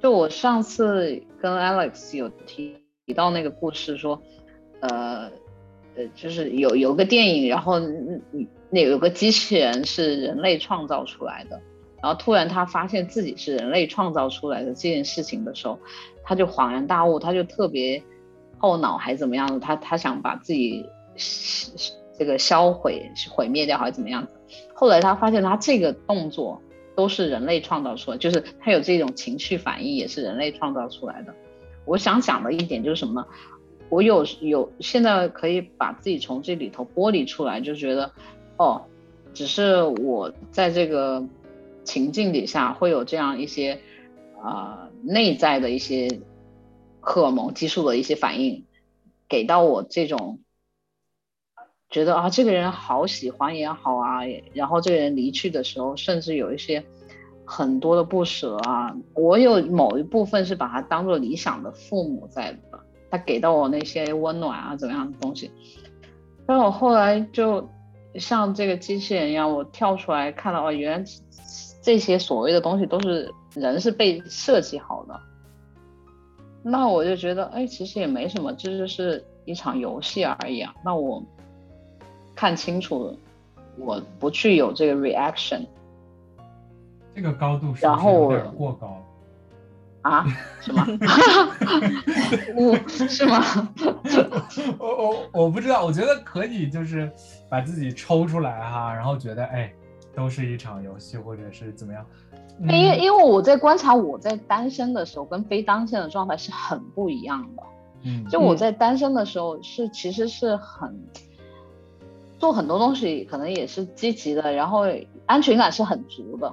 [0.00, 4.20] 就我上次跟 Alex 有提提到那个故事，说，
[4.80, 5.30] 呃，
[5.96, 7.80] 呃，就是有有个电影，然后
[8.70, 11.60] 那有个机器人是人类创造出来的，
[12.02, 15.78] 然后突然他发现自己是人类创造出来的这件事情的时候，
[16.22, 18.02] 他就恍然大悟，他就特别。
[18.56, 19.60] 后脑还怎么样的？
[19.60, 20.86] 他他想把自己
[22.18, 24.30] 这个销毁、毁灭掉，还是怎么样子？
[24.72, 26.62] 后来他发现，他这个动作
[26.96, 31.34] 都是人类创造出来，就是他有这种情绪反应，也是人类创造出来的。
[31.84, 33.26] 我想讲的一点就是什么呢？
[33.88, 38.10] 我有有现在可以把自己从这里头剥离出来，就觉得
[38.56, 38.82] 哦，
[39.32, 41.26] 只是我在这个
[41.84, 43.80] 情境底下会有这样一些
[44.42, 46.08] 啊内在的一些。
[47.06, 48.64] 荷尔蒙激素的一些反应，
[49.28, 50.38] 给到我这种
[51.90, 54.20] 觉得啊，这个人好喜欢也好啊，
[54.54, 56.82] 然后这个人离去的时候，甚至有一些
[57.44, 58.96] 很多的不舍啊。
[59.12, 62.80] 我有某一部分是把他当做理想的父母在的，
[63.16, 65.48] 他给到我那些温暖啊，怎么样的东西。
[66.44, 67.68] 但我后来就
[68.16, 71.04] 像这个机器人一样，我跳出来看到哦，原来
[71.80, 75.20] 这些所谓的东西都是人是被设计好的。
[76.64, 80.74] 那我就觉得，哎，其实也没什么，这就是一场游戏而已啊。
[80.84, 81.22] 那我
[82.34, 83.16] 看清楚了，
[83.78, 85.64] 我不去有这个 reaction，
[87.14, 89.00] 这个高度是有点过高
[90.04, 90.24] 啊？
[90.60, 90.86] 是吗？
[92.54, 93.42] 我是吗？
[94.78, 97.10] 我我我不知道，我觉得可以，就是
[97.48, 99.72] 把自己抽出来哈，然后觉得哎，
[100.14, 102.04] 都是一场游戏，或者是怎么样。
[102.60, 107.62] 因为因为我在观察我在单身的时候跟非单身的状态是很不一样的。
[108.02, 110.94] 嗯，就我在单身的时候是其实是很
[112.38, 114.84] 做很多东西，可能也是积极的，然后
[115.26, 116.52] 安全感是很足的。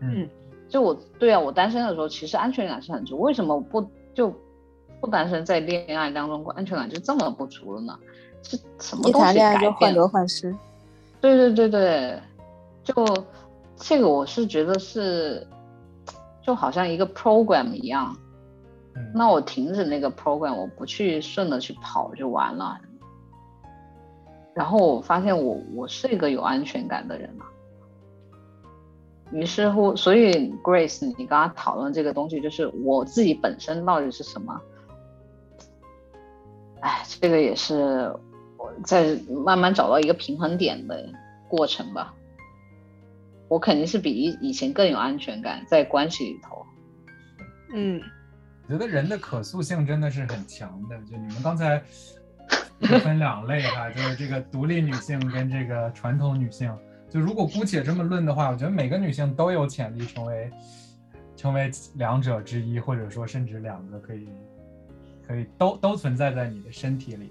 [0.00, 0.28] 嗯，
[0.72, 4.34] 就我对啊，我单身的时候其实安全感是很足，为什么不就
[5.00, 7.98] 不单身在恋爱当中安全感就这么不足了呢？
[8.42, 9.34] 是什么东西改变？
[9.34, 10.56] 一谈恋爱就患得患失。
[11.20, 12.18] 对对对对，
[12.82, 13.04] 就。
[13.84, 15.44] 这个我是觉得是，
[16.40, 18.16] 就好像一个 program 一样，
[19.12, 22.78] 那我停止那个 program，我不去顺着去跑就完了。
[24.54, 27.44] 然后我发现我我是一个有安全感的人了。
[29.32, 34.60] 于是乎，所以 Grace，你刚刚讨论这个东西，就是我自己本身到底是什么？
[36.80, 38.14] 哎，这个也是
[38.58, 41.08] 我在慢慢找到一个平衡点的
[41.48, 42.14] 过程吧。
[43.48, 46.66] 我肯定是比以以前更有安全感，在关系里头。
[47.72, 48.00] 嗯，
[48.66, 50.96] 我觉得人的可塑性真的是很强的。
[51.10, 51.82] 就你们刚才
[53.00, 56.70] 分两类哈，就是这个独立女性跟这个传统女性。
[57.12, 60.50] 就如果姑且这么论的话，我觉得每个女性都有潜力成为
[61.36, 64.26] 成为两者之一，或者说甚至两个，可以
[65.26, 67.30] 可以都都存在在你的身体里。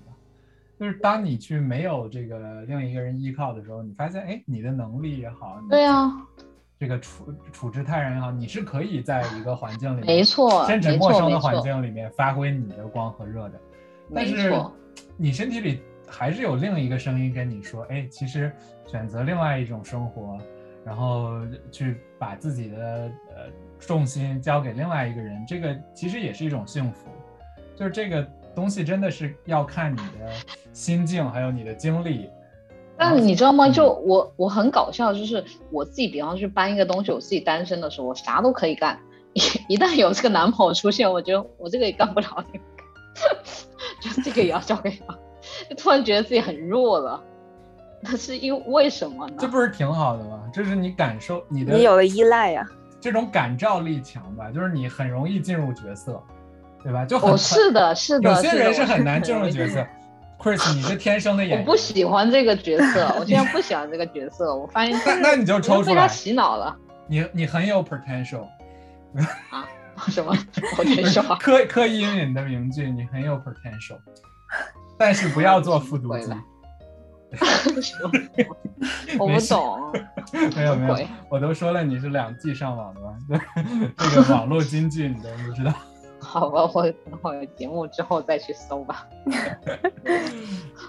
[0.80, 6.12] 就是当你去没有这个另一个人依靠的时候，你发现，哎，你的能力也好，对呀，
[6.80, 13.60] 这个处处置泰然也好，你是可以在一个环境里，没错，甚至陌生的环境里面发挥你的光和热的。
[14.14, 14.54] 但是
[15.18, 18.52] 你身体里还是有另一个声音跟你说，哎，其实
[18.86, 20.38] 选择另外一种生活，
[20.86, 27.10] 然后去把自己的呃重心交给另外一个人，这个其实也是一种幸福。
[27.76, 28.28] 就是这个。
[28.54, 30.30] 东西真的是要看你的
[30.74, 32.30] 心境，还有你的经历。
[32.98, 33.70] 但你知道吗？
[33.70, 39.00] 就我我很搞笑，就是我自己，比方去搬一个东西，我自己单身的时候，我啥都可以干。
[39.32, 39.40] 一
[39.76, 42.66] 一旦有这个男朋友出现，我觉得我这个也干不了，那个
[44.04, 45.18] 就这个也要交给他。
[45.70, 47.22] 就 突然觉得自己很弱了。
[48.02, 49.36] 那是因为为什么呢？
[49.40, 50.42] 这不是挺好的吗？
[50.54, 52.66] 这是你感受你的，你有了依赖呀。
[53.00, 56.22] 这种感召力强吧，就是你很容易进入角色。
[56.84, 57.06] 对吧？
[57.06, 58.28] 就很是的，是的。
[58.28, 59.86] 有些人是很难进入角色。
[60.42, 61.60] Chris，你是天生的演员。
[61.60, 64.56] 我不喜欢这个角色，我现在不喜欢这个角色。
[64.56, 65.96] 我发现那那你就抽出来。
[65.96, 66.76] 被他洗脑了。
[67.06, 68.48] 你你很有 potential。
[69.52, 69.70] 啊？
[70.08, 70.36] 什么
[70.76, 71.38] potential？
[71.38, 74.00] 刻刻意引你的名句，你很有 potential，
[75.02, 76.32] 但是不要做 复读机。
[79.18, 79.92] 我不懂。
[80.56, 83.18] 没有 没有，我都说了你是两 G 上网的吧？
[83.98, 85.74] 这个网络经济你都不知道。
[86.20, 89.08] 好吧，我等会有节目之后再去搜吧。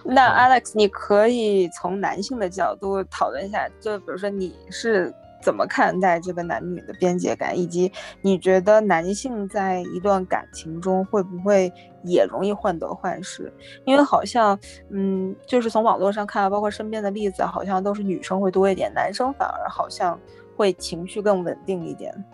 [0.05, 5.11] 那 Alex，你可以从男性的角度讨论一下，就比如说你是
[5.43, 11.73] 怎么看待这个男女的边界感，以及你觉得男性在一段感情中会不会
[12.05, 13.53] 也容易患得患失？
[13.85, 14.59] 因为好像，
[14.91, 20.19] 嗯，就是从网络上看，包括身边的例子，好像都是女生会多一点，男生反而好像
[20.57, 22.25] 会情绪更稳定一点。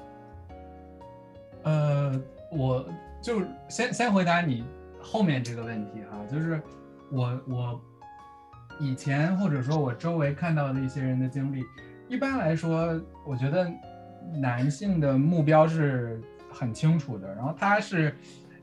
[1.65, 2.21] 呃。
[2.51, 2.83] 我
[3.21, 4.65] 就先先回答你
[4.99, 6.59] 后面这个问题哈，就是
[7.13, 7.79] 我我
[8.81, 11.63] 以前或者说我周围看到的一些人的经历，
[12.09, 13.71] 一般来说，我觉得
[14.35, 18.15] 男性的目标是很清楚的，然后他是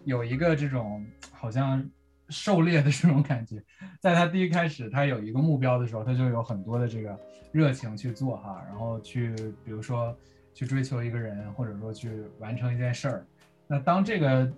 [0.03, 1.87] 有一个这种好像
[2.29, 3.63] 狩猎的这种感觉，
[3.99, 7.17] 在他第一开始他有一个目标的时候，他就有很多的这个
[7.51, 10.17] 热情去做哈，然后去比如说
[10.53, 13.25] 去追求一个人，或者说去完成一件事儿。
[13.67, 14.51] 那当这个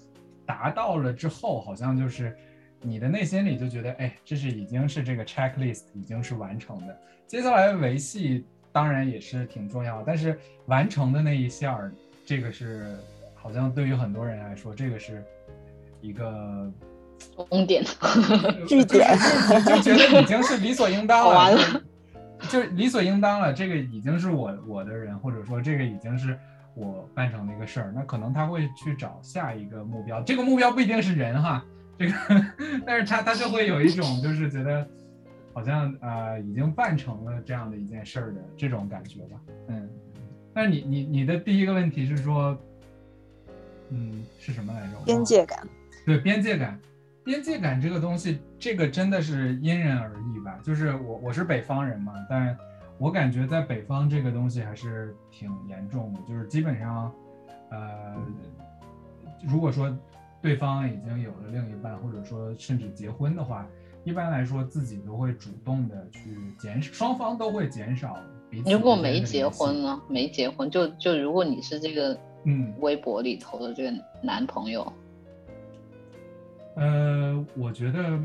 [0.45, 2.33] 达到了之后，好像就是
[2.79, 6.97] 你的内心里就觉得，哎，这是已经是这个 checklist 已经是完成的。
[7.25, 8.45] 接下来维系
[8.77, 11.91] 当然也是挺重要，但是完成的那一下儿，
[12.23, 12.95] 这个是
[13.33, 15.23] 好像对于很多人来说，这个是
[15.99, 16.71] 一个
[17.49, 17.83] 终点，
[18.69, 19.17] 据点，
[19.65, 21.81] 就觉得已经是理所应当了， 完了，
[22.49, 23.51] 就理所应当了。
[23.51, 26.37] 这个已经是我我的人，或者说这个已经是。
[26.79, 31.65] 我办成的一个事儿，那可能他会去找下一个目标，这个目标不一定是人哈，
[31.97, 32.13] 这个，
[32.85, 34.87] 但是他他就会有一种就是觉得
[35.57, 39.89] 好像呃已经办成了这样的一件事儿的这种感觉吧，嗯，
[40.53, 42.55] 那你你你的第一个问题是说，
[43.89, 44.99] 嗯，是什么来着？
[45.03, 45.67] 边界感。
[46.05, 46.79] 对，边界感，
[47.23, 52.55] 边界感这个东西，这个真的是因人而异吧，就是我我是北方人嘛，但。
[52.99, 57.11] 我感觉在北方这个东西还是挺严重的，就是基本上，
[57.69, 58.15] 呃，
[59.47, 59.95] 如果说
[60.39, 63.67] 对方已经有了另一半，或者说甚至结婚的话，
[64.07, 68.17] 一般来说自己都会主动的去减少，双方都会减少
[68.49, 68.71] 彼此。
[68.71, 70.01] 如果没结婚呢？
[70.07, 73.91] 没结婚就就如果你是这个嗯微博里头的这个
[74.21, 74.93] 男朋友，
[76.75, 78.17] 呃，我觉得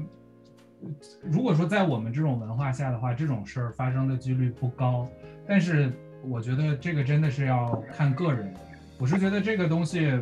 [1.21, 5.09] 如果说在我们这种文化下的话，这种事儿发生的几率不高。
[5.49, 5.93] 但是
[6.29, 8.55] 我觉得这个真的是要看个人。
[9.01, 10.13] 我是觉得这个东西。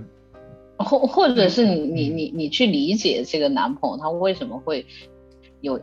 [0.78, 4.86] 或或者是你你你你去理解这个男朋友他为什么会
[5.61, 5.78] 有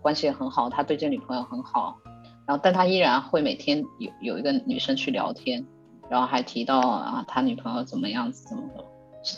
[0.00, 1.98] 关系很好，他对这女朋友很好，
[2.46, 5.64] 然后但他依然会每天有有一个女生去聊天，
[6.08, 8.84] 然后还提到啊他女朋友怎么样子怎么的，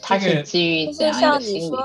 [0.00, 1.78] 他是基于怎样像你说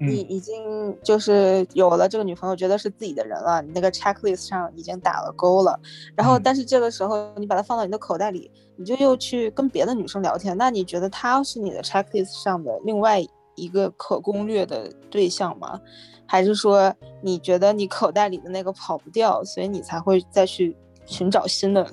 [0.00, 5.78] 你已经就是有了这个女朋友，觉得是自己的人了，你那个 checklist 上已经打了勾了，
[6.16, 8.50] 然后但是这个时候你把它放到你的口袋里。
[8.78, 13.18] 你就又去跟别的女生聊天，那你觉得她是你的 checklist 上的另外
[13.56, 15.80] 一个可攻略的对象吗？
[16.28, 21.86] 还是说你觉得你口袋里的那个跑不掉，所以你才会再去寻找新的？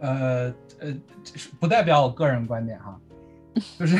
[0.00, 0.94] 呃呃，
[1.60, 3.00] 不代表我个人观点哈，
[3.78, 3.98] 就是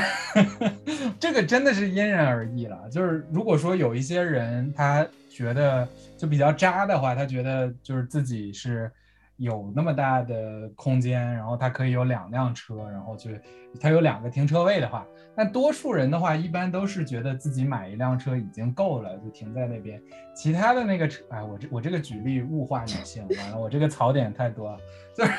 [1.20, 2.88] 这个真的是因人而异了。
[2.90, 8.90] 就是如果说有一些人他觉得就比较渣的话，他觉得就是自己是。
[9.36, 13.40] 有那么大的空间，然后它可以有两辆车，然后去，
[13.80, 15.04] 它有两个停车位的话，
[15.36, 20.00] 那多数人的话，一般都是觉得自己买一辆车已经够了，就停在那边。
[20.34, 24.78] 其他的那个车，哎，我这我这个举例物化女性，完了，我这个槽点太多了，
[25.16, 25.32] 就是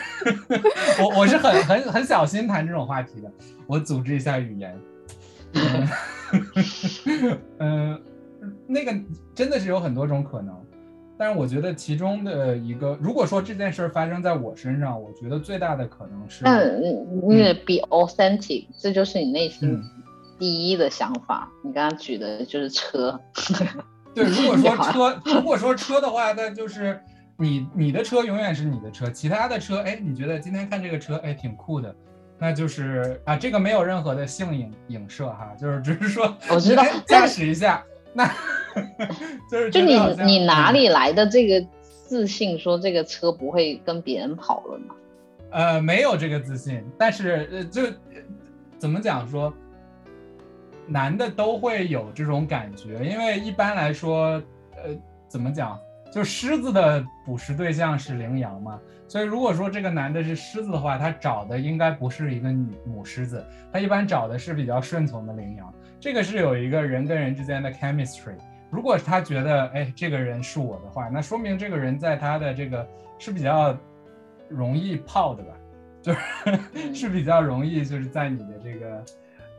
[1.01, 3.31] 我我是很很很小心谈这种话题的，
[3.67, 4.77] 我组织一下语言。
[7.59, 8.01] 嗯，
[8.67, 8.91] 那个
[9.35, 10.62] 真的是有很多种可能。
[11.15, 16.81] 但是我觉得其中的一个，如果说这件事发生在我身上，我觉得最大的可能是，嗯，
[17.29, 19.79] 你 be authentic，这就是你内心
[20.39, 21.47] 第一的想法。
[21.63, 23.19] 你刚刚举的就是车，
[24.15, 26.99] 对，如果说车，如果说车的话，那就是
[27.37, 31.95] 你你的车永远是你的车，其他的车，哎，你觉得今天看这个车，哎，挺酷的，
[32.39, 37.83] 那就是啊，这个没有任何的性影影射哈，就是只是说我知道驾驶一下
[38.13, 38.29] 那。
[39.49, 39.95] 就是就你
[40.25, 41.65] 你哪里来的这个
[42.05, 44.93] 自信，说这个车不会跟别人跑了呢？
[45.51, 47.81] 呃，没有这个自信，但是呃，就
[48.79, 49.53] 怎么讲说，
[50.87, 54.41] 男的都会有这种感觉，因为一般来说，
[54.75, 54.95] 呃，
[55.27, 55.79] 怎么讲，
[56.11, 68.33] 就狮子的捕食对象是羚羊嘛，所以如果说这个男的是狮子的话，他找的应该不是一个女母狮子，他一般找的是比较顺从的羚羊，这个是有一个人跟人之间的 chemistry。
[68.73, 72.87] 如果他觉得哎这个人是我的话，那说明这个人在他的这个
[73.19, 73.77] 是比较
[74.49, 75.53] 容易泡的吧，
[76.01, 76.19] 就是
[76.91, 79.05] 是比较容易就是在你的这个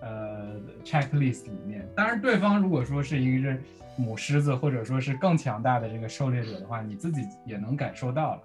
[0.01, 1.89] 呃 checklist 里面。
[1.95, 3.57] 当然，对方如果说是一个
[3.97, 8.43] 母狮子，或者说是更强大的这个狩猎者的话，你自己也能感受到了。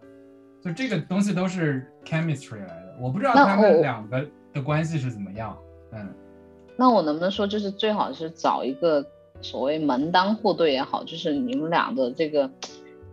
[0.62, 5.58] 就这个东西都是 chemistry 来的，我不知道他们两个的关系是怎么样。
[5.94, 6.14] 嗯，
[6.78, 9.04] 那我能不能说就是最好是找一个。
[9.42, 12.50] 所谓门当户对也好，就是你们俩的这个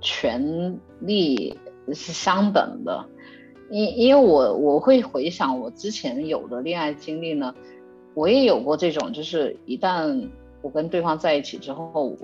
[0.01, 1.57] 权利
[1.89, 3.05] 是相等的。
[3.71, 7.55] 因因为我我会回想我之前有的恋爱经历呢，
[8.15, 10.29] 我也有过这种，就是一旦
[10.63, 12.17] 我跟对方在一起之后，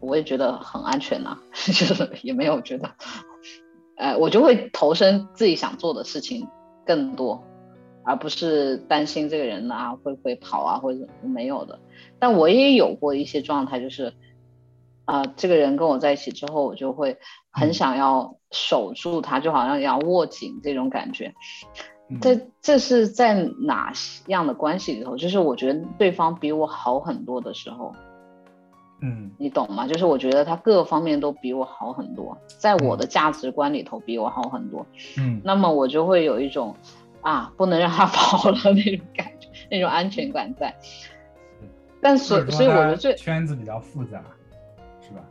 [0.00, 2.90] 我也觉得很安全呐， 就是也没有觉得，
[3.96, 6.46] 呃，我就会投身自己想做的事情
[6.84, 7.42] 更多。
[8.04, 11.78] 而不是担心这个人啊会不会跑啊或者没有的，
[12.22, 14.14] 但我也有过一些状态，就是
[15.06, 17.18] 啊这个人跟我在一起之后，我就会
[17.50, 21.34] 很想要守住他，就好像要握紧这种感觉。
[22.20, 23.34] 这这是在
[23.66, 23.92] 哪
[24.28, 25.16] 样的关系里头？
[25.16, 27.92] 就是我觉得对方比我好很多的时候，
[29.00, 29.88] 嗯，你懂吗？
[29.88, 34.86] 就是我觉得他各方面都比我好很多，在我的价值观里头比我好很多，
[35.18, 36.76] 嗯，那么我就会有一种。
[37.22, 40.74] 啊，不能让他 跑了那种感觉，那种安全感在。
[42.02, 44.22] 但所所以我觉得最圈子比较复杂，
[45.00, 45.24] 是吧？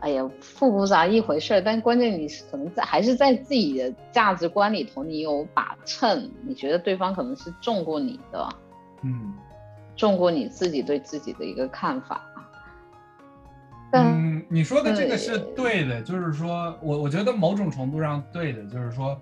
[0.00, 8.48] 哎呀，复不复杂一回事儿，但关键你是可能在还是在自己的价值观里头，你有把秤，你觉得对方可能是重过你的，
[9.02, 9.34] 嗯，
[9.96, 12.24] 重过你自己对自己的一个看法。
[13.92, 19.20] 嗯，你说的这个是对的，就是说我我觉得某种程度上对的，就是说。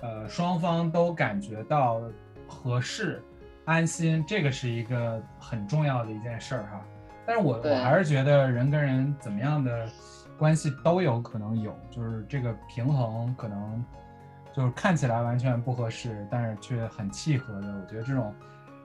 [0.00, 1.98] 呃，双方都感觉到
[2.46, 3.22] 合适、
[3.64, 6.80] 安心，这个是一个很重要的一件事儿哈。
[7.26, 9.88] 但是我我还是觉得人跟人怎么样的
[10.38, 13.84] 关系都有可能有，就是这个平衡可能
[14.52, 18.34] 就是看起来完全不合适，但是却很契合的，我觉得这种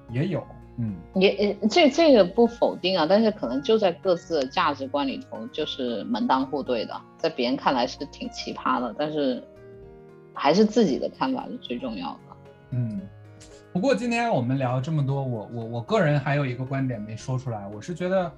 [0.10, 0.42] 也有。
[0.82, 9.44] 嗯，也这这个不否定啊，但是可能就在各自的价值观里头，就是门当户对的，在别人看来是挺奇葩的，但是
[10.34, 12.20] 还是自己的看法是最重要的。
[12.70, 13.02] 嗯，
[13.72, 18.32] 不过今天我们聊这么多，我我我个人还有一个观点没说出来，我是觉得，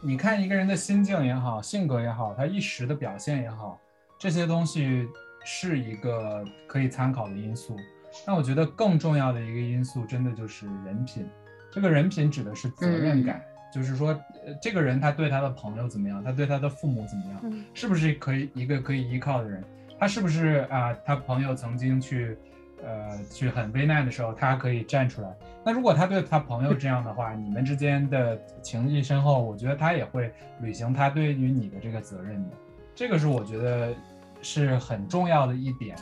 [0.00, 3.80] 你看一个人的心境也好，性格也好，他一时的表现也好，
[4.16, 5.08] 这些东西
[5.44, 7.76] 是一个可以参考的因素。
[8.24, 11.28] 那我觉得更重要的一个因素，真的就是人品。
[11.72, 13.42] 这个人品指的是责任感，
[13.72, 14.10] 就是说，
[14.46, 19.64] 呃，这个人他对他的朋友怎么样，他对他的父母怎么样，是不是可以一个可以依靠的人？
[19.98, 20.96] 他是不是啊？
[21.04, 22.38] 他朋友曾经去，
[22.84, 25.28] 呃，去很危难的时候，他可以站出来。
[25.64, 32.56] 那如果他对他朋友这样的话，你们之间的情谊深厚，我觉得他也会履行他对于你的这个责任的。
[32.94, 33.94] 这个是我觉得
[34.42, 35.96] 是很重要的一点。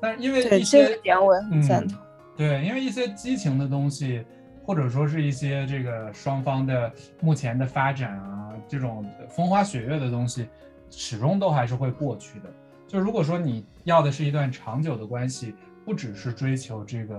[0.00, 1.98] 但是因为一些点我很赞同，
[2.36, 4.24] 对，因为一些激情的东西。
[4.62, 10.46] 或者说是一些这个双方的目前的发展啊，这种风花雪月的东西，
[10.90, 12.48] 始终都还是会过去的。
[12.86, 17.16] 就如果说你要的是一段长久的关系，不只是追求这个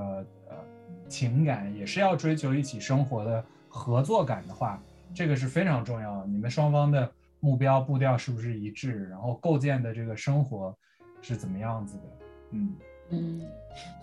[0.50, 0.56] 呃
[1.08, 4.82] 情感，也是要追求一起生活的合作感的话，
[5.14, 6.28] 这个是非常重要的。
[6.28, 9.08] 你们双方的目标步调是不是一致？
[9.10, 10.76] 然后构建的这个生活
[11.22, 12.04] 是怎么样子的？
[12.52, 12.76] 嗯。
[13.14, 13.42] 嗯，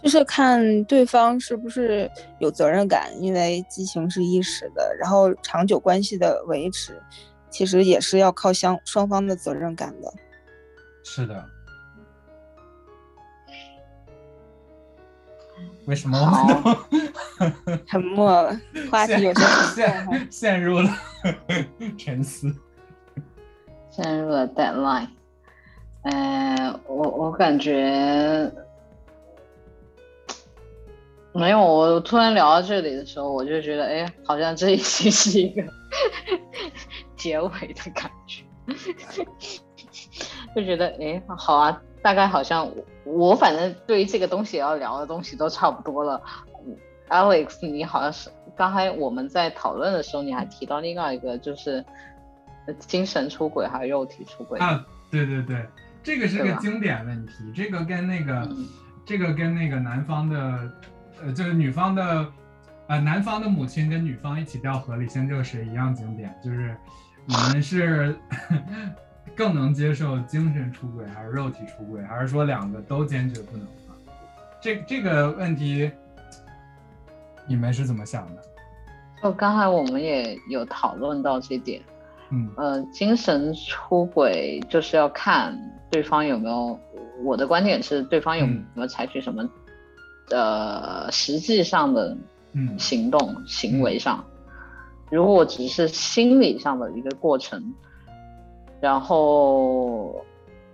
[0.02, 7.00] 就是看对方是不是有责任感，因为激情是一时的，然后长久关系的维持，
[7.48, 10.12] 其实也是要靠相双方的责任感的。
[11.02, 11.42] 是的。
[15.88, 18.54] 为什么我们 沉默了？
[18.92, 19.40] 话题有些
[19.74, 20.90] 陷 陷入了
[21.96, 22.54] 沉思，
[23.90, 25.08] 陷入了 deadline。
[26.02, 28.52] 呃，我我感觉。
[31.32, 35.62] 没有，我突然聊到这里的时候，我就觉得，哎，好像这一期是一个
[37.16, 38.44] 结尾的感觉，
[40.54, 42.70] 就觉得，哎，好啊，大概好像
[43.04, 46.22] 我反正对于这个东西要聊的东西都差不多了。
[47.08, 51.84] Alex，你好像是刚才我们在讨论的时候，你还提到另外一个，就是
[52.78, 54.84] 精神出轨还是肉体出轨啊？
[55.10, 55.66] 对对对，
[56.02, 58.48] 这个是个经典问题，这个跟那个，
[59.06, 60.70] 这个跟那个男方的。
[61.20, 62.32] 呃，就是女方的，
[62.86, 66.76] 呃，男方的母亲跟女方一起掉河里先救谁一样经典，就是
[67.26, 68.16] 你们是
[69.38, 73.94] 更能接受精神出轨还是肉体出轨，还是说两个都坚决不能啊？
[74.60, 75.88] 这这个问题，
[77.46, 78.42] 你们是怎么想的？
[79.22, 81.80] 哦，刚才我们也有讨论到这点，
[82.30, 85.56] 嗯，呃，精神出轨就是要看
[85.88, 86.76] 对方有没有，
[87.22, 89.48] 我的观点是对方有没有采取什么。
[90.30, 92.16] 呃，实际上的
[92.76, 94.24] 行动行为上，
[95.12, 97.72] 如果只是心理上的一个过程，
[98.80, 100.24] 然后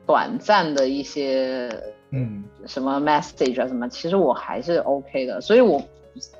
[0.07, 1.69] 短暂的一些
[2.11, 5.41] 嗯什么 message 啊什么，其实我还是 OK 的。
[5.41, 5.83] 所以我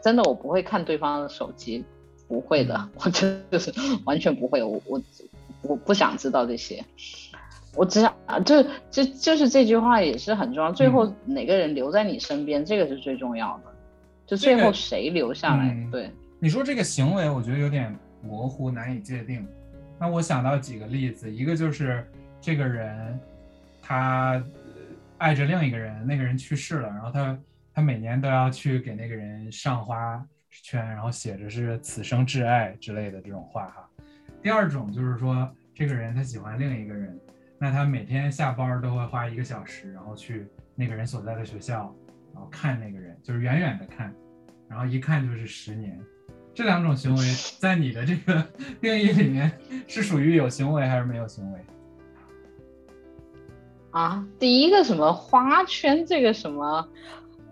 [0.03, 1.85] 真的我不会看对方的手机，
[2.29, 3.73] 不会的， 我真的是
[4.05, 4.63] 完全不会。
[4.63, 5.01] 我我
[5.63, 6.85] 我不想知道这些。
[7.77, 10.71] 我只想啊，就就就是这句话也是很重要。
[10.71, 13.73] 最后哪个人留在你身边，这个是最重要的。
[14.27, 15.77] 就最后谁留下来？
[15.91, 16.09] 对，
[16.39, 17.93] 你说这个行为，我觉得有点
[18.23, 19.45] 模糊，难以界定。
[19.99, 22.07] 那我想到几个例子，一个就是
[22.41, 23.19] 这个人
[23.83, 24.43] 他
[25.19, 27.39] 爱着另一个人，那个人去世了，然后他
[27.73, 33.89] 他每年都要去给那个人上花圈，然后写着是此生挚爱之类的这种话哈。
[34.43, 37.19] 第二种就是说，这个人他喜欢另一个人。
[37.57, 41.95] 那他每天下班都会花一个小时，然后去那个人所在的学校，
[42.35, 44.13] 然后看那个人，就是远远的看，
[44.69, 45.99] 然后一看就是十年。
[46.55, 47.23] 这两种行为
[47.59, 48.47] 在你的这个
[48.81, 49.51] 定义里面
[49.87, 51.59] 是属于有行为还是没有行为？
[53.91, 56.89] 啊，第一个什么花圈，这个什么？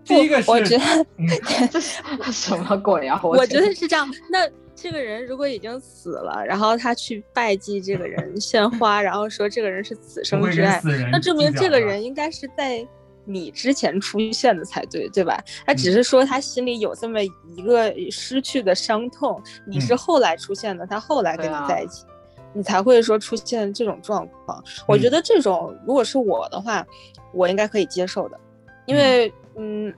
[0.05, 0.83] 第一个是，我觉得
[1.71, 2.01] 这是
[2.31, 3.19] 什么鬼啊？
[3.23, 4.09] 我觉得是这样。
[4.29, 4.49] 那。
[4.75, 10.81] 这个人如果已经死了，然后他去拜祭这个人，献花，然后说这个人是此生之爱，
[11.11, 12.85] 那证明这个人应该是在
[13.25, 15.41] 你之前出现的才对，对吧？
[15.65, 22.05] 他只是说他心里有这么一个失去的伤痛，你是后来出现的，他后来跟你在一起，
[22.53, 24.63] 你才会说出现这种状况。
[24.87, 26.85] 我觉得这种如果是我的话，
[27.33, 28.39] 我应该可以接受的，
[28.85, 29.93] 因为嗯。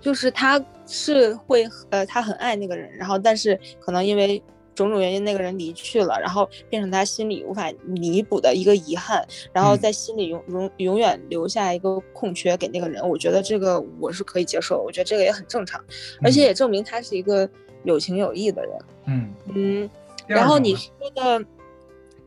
[0.00, 4.42] 就是他是会呃，他很爱那个人，然后但是可能因为
[4.74, 13.06] 种种原因那个人离去了，然后变成他心里无法弥补的一个遗憾，然后在心里永永永远留下一个空缺给那个人。
[13.08, 15.82] 我觉得这个我是可以接受，我觉得这个也很正常，
[16.22, 17.48] 而且也证明他是一个
[17.84, 18.78] 有情有义的人。
[19.06, 19.90] 嗯嗯，
[20.26, 21.44] 然后你说的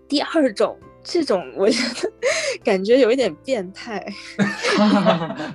[0.07, 0.77] 第二种。
[1.09, 2.11] 这种我觉得
[2.65, 3.97] 感觉有一点变态。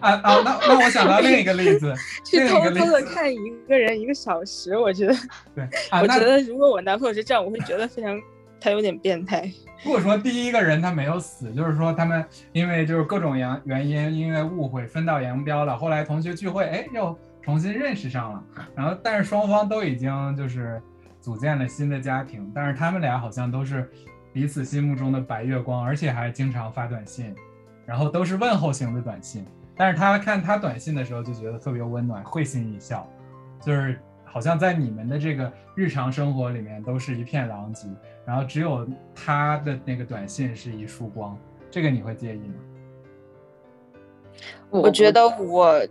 [0.00, 1.94] 啊啊，那那我想到另一个例子，
[2.24, 3.36] 去偷偷的看一
[3.68, 5.14] 个人一个小时，我觉得，
[5.55, 5.68] 对，
[6.00, 8.18] 我觉得如果我男朋友是这样，我会觉得非常
[8.59, 9.48] 他有点变态。
[9.84, 18.42] 如果说第一个人他没有死，就是说他们因为就是各种原原因，因为误会分道扬镳了，后来同学聚会，哎，又重新认识上了，
[18.74, 20.80] 然后但是双方都已经就是
[21.20, 23.90] 组建了新的家庭，但是他们俩好像都是。
[24.33, 27.35] 彼此心目中的白月光，而且还经常发短信，
[27.85, 29.45] 然后都是问候型的短信。
[29.76, 33.07] 但是他看他短信的时候就觉得特别温暖，会心一笑，
[33.61, 37.89] 就是好像在你们的这个日常生活里面都是一片狼藉，
[38.24, 41.37] 然后只有他的那个短信是一束光。
[41.70, 42.55] 这个你会介意吗？
[44.70, 45.87] 我觉得我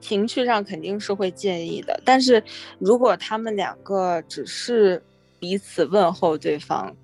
[0.00, 2.42] 情绪上肯定是会介意的，但是
[2.78, 5.02] 如果他们两个只是
[5.38, 6.94] 彼此问候对方。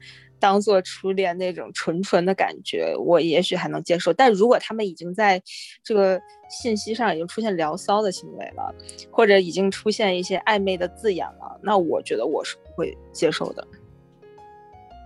[0.40, 4.12] 当做初恋那种纯纯的感觉，我也许还能接受。
[4.12, 5.40] 但如果他们已经在
[5.84, 8.74] 这个信息上已经出现聊骚的行为了，
[9.10, 13.64] 或者已经出现一些暧昧的字眼了，那我觉得我是不会接受的。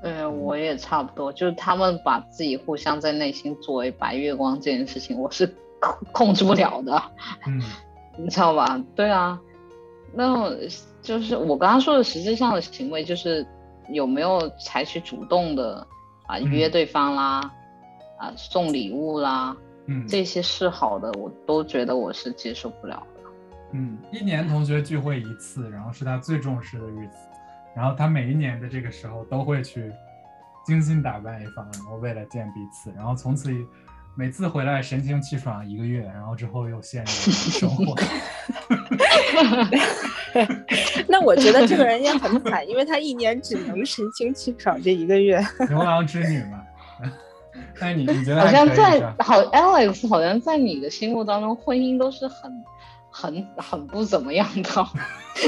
[0.05, 1.32] 嗯，我也差不多。
[1.32, 5.47] 就是他们把自己互相在内心作为白月光这件事情，我是
[5.80, 7.03] 控控制不了的。
[7.47, 7.61] 嗯，
[8.16, 8.80] 你知道吧？
[8.95, 9.41] 对啊，
[10.12, 10.49] 那
[11.03, 13.45] 就是我刚刚说的实质上的行为就是。
[13.89, 15.87] 有没有采取主动的
[16.26, 17.53] 啊约对方啦，
[18.18, 19.57] 啊送礼物啦，
[19.87, 23.30] 嗯，这些是好的，我都觉得我是接受不了的。
[23.72, 27.16] 嗯，一年同学聚会一次，然后是他最重视的日子，
[27.74, 29.93] 然后他每一年的这个时候都会去
[30.64, 33.51] 精心打扮一番，然后为了见彼此，然后从此
[34.16, 37.95] 每次回来神清气爽一个月，然后之后又陷入生活。
[41.09, 45.41] 那我觉得这个人也很惨，因为他一年只能神清气爽这一个月。
[45.70, 46.62] 牛郎织女嘛。
[47.80, 52.51] 那你你觉得好像在好 Alex 好像在你的心目当中，婚姻都是很
[53.11, 54.70] 很很不怎么样的，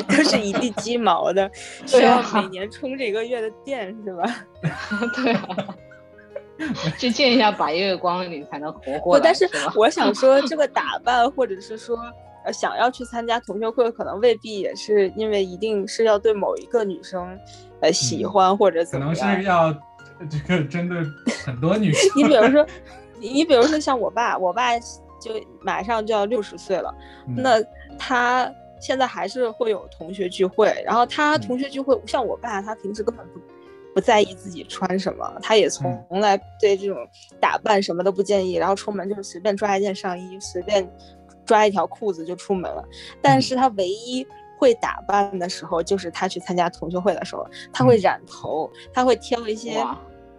[0.08, 1.50] 都是一地鸡毛的，
[1.84, 4.22] 需要每年充这个月的电是吧？
[5.16, 5.46] 对啊。
[6.96, 9.22] 去见一下白月光，你才能活过来。
[9.22, 11.98] 但是我想说，这个打扮或者是说。
[12.46, 17.36] 呃，想要去参加同学会，可能未必也是因为一定是要对某一个女生，
[17.80, 19.14] 呃，喜欢或者怎么样。
[19.16, 19.72] 可能是要
[20.30, 20.98] 这个针对
[21.44, 22.08] 很多女生。
[22.16, 22.66] 你比如说，
[23.18, 26.94] 你比如说像我爸，我爸就马上就要六十岁了，
[27.36, 27.60] 那
[27.98, 28.48] 他
[28.80, 33.40] 现在还是会有同学聚会，然后他同学聚会，像我爸，他平时根本不
[33.94, 36.96] 不在意自己穿什么，他也从来对这种
[37.40, 40.88] 打扮什么都不介意，然后出门就是随便抓一件上衣，随便。
[41.46, 42.84] 抓一条裤子就出门了，
[43.22, 44.26] 但是他唯一
[44.58, 49.82] 会打扮的时候，就是他去参加同学会的时候，他会染头，他会挑一些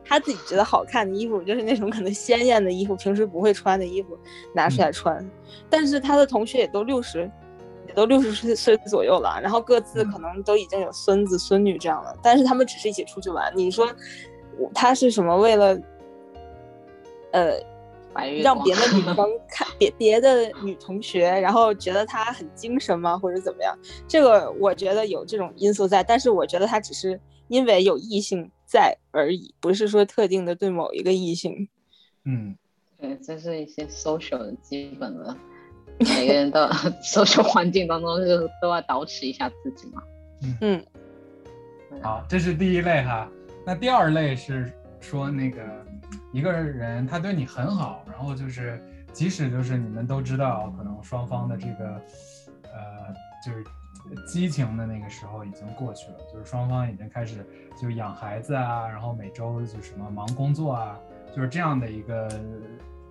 [0.04, 4.18] 他自己觉得好看的衣服，就是那种可能鲜艳的衣服，平时不会穿的衣服
[4.54, 5.28] 拿出来穿。
[5.70, 7.30] 但是他的同学也都六十，
[7.88, 13.52] 也都六十岁岁左右了，然后各自可能都已经有孙子孙女这样了，但是他们只是一起出去玩。
[13.56, 13.88] 你说
[14.74, 15.36] 他是什么？
[15.38, 15.80] 为了，
[17.32, 17.77] 呃。
[18.44, 19.16] 让别的女 生
[19.50, 23.78] 看别别的女同学，然后觉得她很精神吗，或者怎么样？
[24.08, 31.68] 这个我觉得有这种因素在，但是我觉得她只是因为有异性在而已，不是说特定的对某一个异性。
[32.26, 32.56] 嗯，
[33.00, 35.36] 对，这是一些 social 的基本的，
[36.00, 36.70] 每个人的
[37.04, 40.02] social 环境当中就都要捯饬一下自己嘛。
[40.44, 40.86] 嗯嗯。
[42.04, 43.30] 好，这是第一类哈，
[43.66, 44.72] 那第二类是
[45.08, 45.64] 说那个。
[46.32, 48.82] 一个人他对你很好，然后就是
[49.12, 52.02] 即使就是你们都知道，可能双方的这个
[52.64, 53.64] 呃就是
[54.26, 57.46] 激情的那个时候已经过去了，就是双方已经开始
[57.82, 60.98] 就养孩子啊，然后每周就什么忙工作啊，
[61.36, 62.30] 就是这样的一个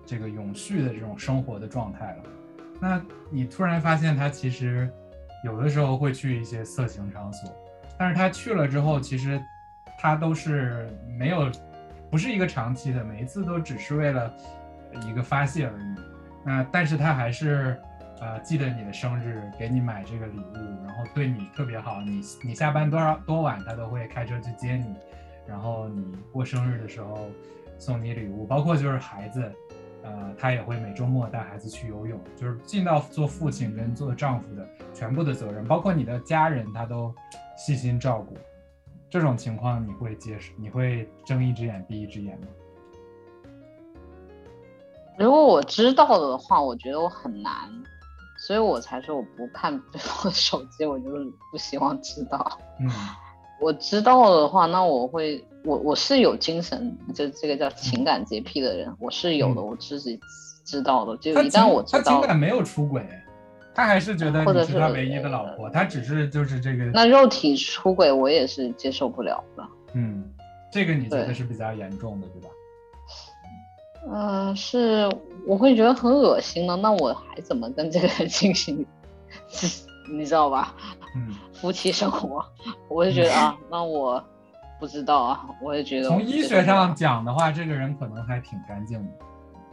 [0.05, 2.23] 这个永续的这种生活的状态了。
[2.79, 4.89] 那你突然发现他其实
[5.43, 7.51] 有的时候会去一些色情场所，
[7.97, 9.39] 但是他去了之后，其实
[9.99, 11.51] 他都是没有。
[12.09, 14.33] 不是一个长期的，每一次都只是为了
[15.05, 15.95] 一个发泄而已。
[16.45, 17.77] 那但是他还是
[18.21, 22.01] 呃记得你的生日，给你买这个礼物，然后对你特别好。
[22.01, 24.95] 你你下班多少多晚，他都会开车去接你。
[25.45, 27.29] 然后你过生日的时候
[27.77, 29.51] 送你礼物，包括就是孩子，
[30.03, 37.13] 呃，他也会每周末带孩子去游泳，就是尽到做父亲跟做丈夫的全部的责任，包括你的家人，他都
[37.57, 38.37] 细心照顾。
[39.09, 40.51] 这种情况你会接受？
[40.57, 42.47] 你会睁一只眼闭一只眼吗？
[45.17, 47.51] 如果我知道的话，我觉得我很难，
[48.37, 52.59] 所以我才说我不看对方的手机，我就是不希望知道。
[52.79, 52.87] 嗯，
[53.59, 60.19] 我知道的话，那我会，我我是有精神，就这个叫情感洁癖的人，我是有的，我自己
[60.63, 61.17] 知道的。
[61.17, 63.03] 就一旦我知道，他情感没有出轨，
[63.77, 66.85] 他还是觉得你是他唯一的老婆，他只是就是这个。
[66.85, 69.63] 那肉体出轨我也是接受不了的。
[69.93, 70.27] 嗯，
[70.71, 72.49] 这个你觉得是比较严重的，对吧？
[74.11, 75.07] 嗯，是，
[75.45, 76.75] 我会觉得很恶心的。
[76.75, 78.83] 那我还怎么跟这个人进行，
[80.11, 80.73] 你知道吧？
[81.15, 82.43] 嗯，夫妻生活，
[82.89, 84.23] 我就觉得啊， 那我
[84.79, 86.07] 不知道啊，我也觉得。
[86.07, 89.11] 从医学上讲的话，这个人可能还挺干净的，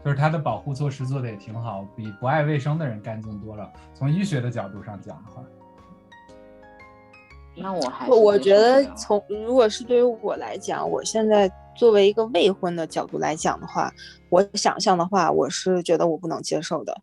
[0.04, 3.72] 就是他的保护措施做的也挺好，比不爱卫生的人干净多了。
[3.94, 5.42] 从医学的角度上讲的话。
[7.56, 13.90] 那我还我觉得从如果是对于我来讲，我现在作为一个未婚的角度来讲的话，
[14.28, 16.94] 我想象的话，我是觉得我不能接受的。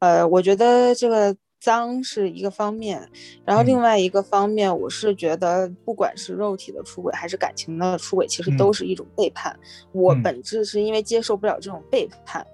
[0.00, 3.06] 呃，我觉得这个脏是一个方面，
[3.44, 9.54] 然后另外一个方面，我是觉得不管是肉体的出轨还是感情的出轨，其实都是一种背叛。
[9.92, 12.44] 我本质是因为接受不了这种背叛，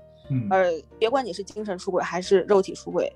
[0.51, 3.11] 呃，别管你是精神出轨还是肉体出轨。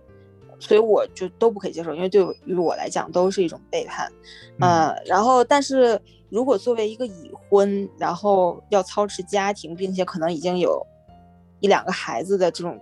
[0.62, 4.12] 所以我就都不可以接受，因为对于我来讲都是一种背叛，
[4.60, 10.86] 嗯，然后但是如果作为一个已婚，然后要操持家庭，并且可能已经有
[11.60, 12.78] 一两个孩子的这种，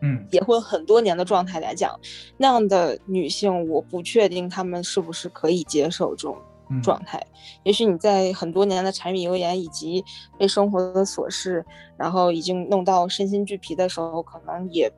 [0.00, 1.98] 嗯，结婚很多年的状态来讲，
[2.36, 6.36] 那样的女性，我不确定她们是不是可以接受这种
[6.82, 7.24] 状态。
[7.64, 10.04] 也许你在很多年的柴米油盐以及
[10.38, 11.64] 被生活的琐事，
[11.96, 14.92] 然后已经弄到身心俱疲的时候，可能也。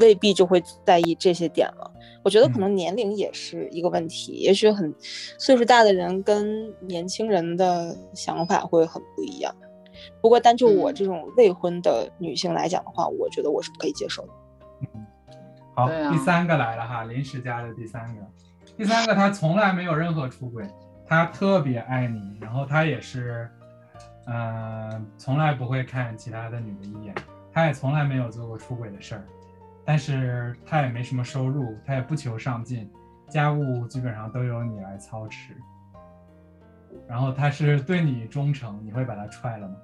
[0.00, 1.88] 未必就会在意这些点了。
[2.24, 4.92] 我觉得可能年龄也是一个问题，也许很
[5.38, 9.54] 岁数大的人跟年轻人的想法会很不一样。
[10.20, 14.28] 不过单就我这种未婚的女性来讲的话，我觉得我是不可以接受的。
[14.94, 15.06] 嗯，
[15.74, 18.22] 好，第三个来了哈，临时加的第三个，
[18.76, 20.68] 第三个他从来没有任何出轨，
[21.06, 23.50] 他特别爱你，然后他也是，
[24.26, 27.14] 嗯，从来不会看其他的女的一眼，
[27.52, 29.24] 他也从来没有做过出轨的事儿。
[29.84, 32.90] 但是他也没什么收入，他也不求上进，
[33.28, 35.56] 家务基本上都由你来操持。
[37.06, 39.76] 然后他是对你忠诚，你会把他踹了吗？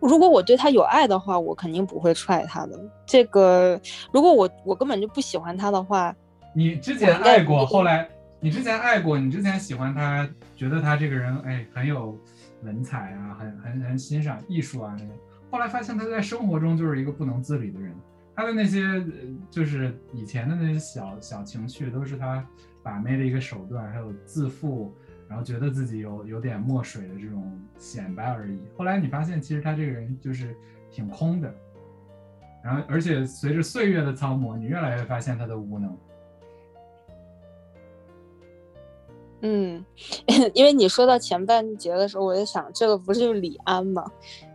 [0.00, 2.78] 如果我对他有爱的话，我肯定不会踹他的。
[3.06, 3.80] 这个，
[4.12, 6.14] 如果我我根本就不喜欢他的话，
[6.54, 8.08] 你之前爱过，后来
[8.40, 12.18] 你之前爱过，你之前喜欢他，觉得他这个人哎很有
[12.62, 15.12] 文采啊，很很很欣赏艺术啊那个。
[15.50, 17.94] 后来发现他在生活中就是一个不能自理的人，
[18.34, 19.04] 他的那些
[19.50, 22.44] 就是以前的那些小小情绪都是他
[22.82, 24.94] 把妹的一个手段，还有自负，
[25.30, 28.58] 然后觉得自己有有点墨水的这种显摆而已。
[28.76, 30.56] 后来你发现其实他这个人就是
[30.90, 31.54] 挺空的，
[32.64, 35.96] 然后而且随着岁月的操磨，你越来越发现他的无能。
[39.42, 39.84] 嗯，
[40.52, 44.04] 因为你说到前半节的时候，我就想这个不是就是李安吗？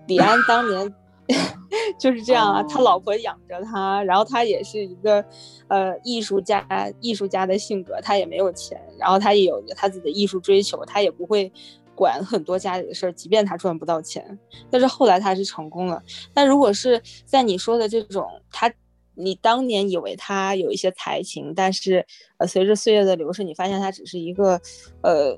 [0.07, 0.93] 李安当年
[1.99, 5.23] 就是这样啊，他老婆养着他，然后他也是一个
[5.67, 6.65] 呃艺术家，
[7.01, 11.51] 艺术家的性格，他也没有钱，然后他也有他自己的艺术追求，他也不会
[11.95, 14.37] 管很多家里的事儿，即便他赚不到钱。
[14.69, 16.01] 但是后来他是成功了。
[16.33, 18.71] 但如果是在你说的这种，他
[19.15, 22.05] 你当年以为他有一些才情，但是
[22.37, 24.59] 呃随着岁月的流逝，你发现他只是一个
[25.01, 25.37] 呃。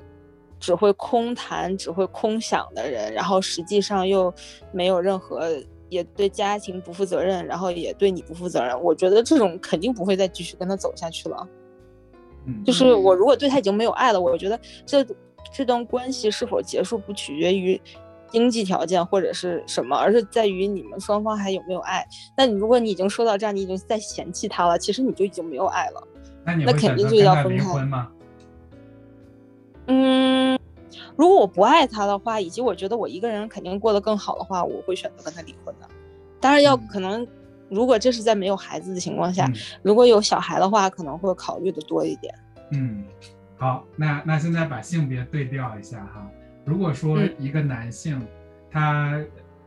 [0.59, 4.33] 只会空谈、只会空想的人，然后实际上又
[4.71, 5.47] 没有任何，
[5.89, 8.81] 也对家庭不负责任，然后也对你不负责任。
[8.81, 11.47] 我觉得这种肯定不会再继续跟他走下去了。
[12.45, 15.05] 嗯，就是我如果对他已经没有爱了，我觉得这
[15.51, 17.79] 这段关系是否结束不取决于
[18.29, 22.05] 经济条件或者是什么，而是在于你们双方还有没有爱。
[22.37, 26.07] 那你如果你已经说到这样，你已经在嫌弃他了，其实你就已经没有爱了。
[26.43, 28.09] 那你那肯定就要分开吗？
[29.89, 30.59] 嗯，
[31.15, 35.87] 如果我不爱他的话，以及我觉得我一个人肯定过得更好的话，我会选择跟他离婚的。
[36.39, 37.25] 当然要可能，
[37.69, 42.33] 如果这是在没有孩子的情况下，如果有小孩的话，可能会考虑的多一点。
[42.71, 43.03] 嗯，
[43.57, 46.29] 好，那那现在把性别对调一下哈。
[46.65, 48.21] 如果说一个男性，
[48.69, 49.19] 他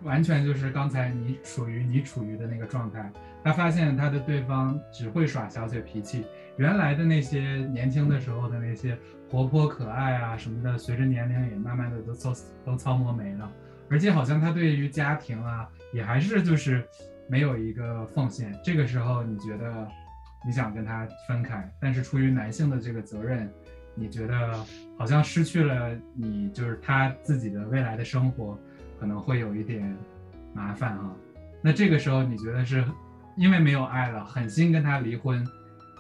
[0.03, 3.11] 完全就是刚才你属于你处于的那个状态，
[3.43, 6.25] 他发现他的对方只会耍小嘴脾气，
[6.61, 7.41] 原来的那些
[7.73, 8.97] 年轻的时候的那些。
[9.31, 12.33] 活泼可爱啊什么的，随着年龄也慢慢的都操
[12.67, 13.49] 都操磨没了，
[13.89, 16.85] 而且好像他对于家庭啊也还是就是
[17.29, 18.53] 没有一个奉献。
[18.65, 19.87] 这个时候你觉得
[20.45, 23.49] 你想跟他分开，但是出于男性的这个责任，
[23.95, 24.67] 你觉得
[24.99, 28.59] 好像失去了你，就是他自己的未来的生活
[28.99, 29.97] 可能会有一点
[30.53, 31.15] 麻烦啊。
[31.63, 32.85] 那这个时候你觉得是
[33.37, 35.47] 因为没有爱了，狠心跟他离婚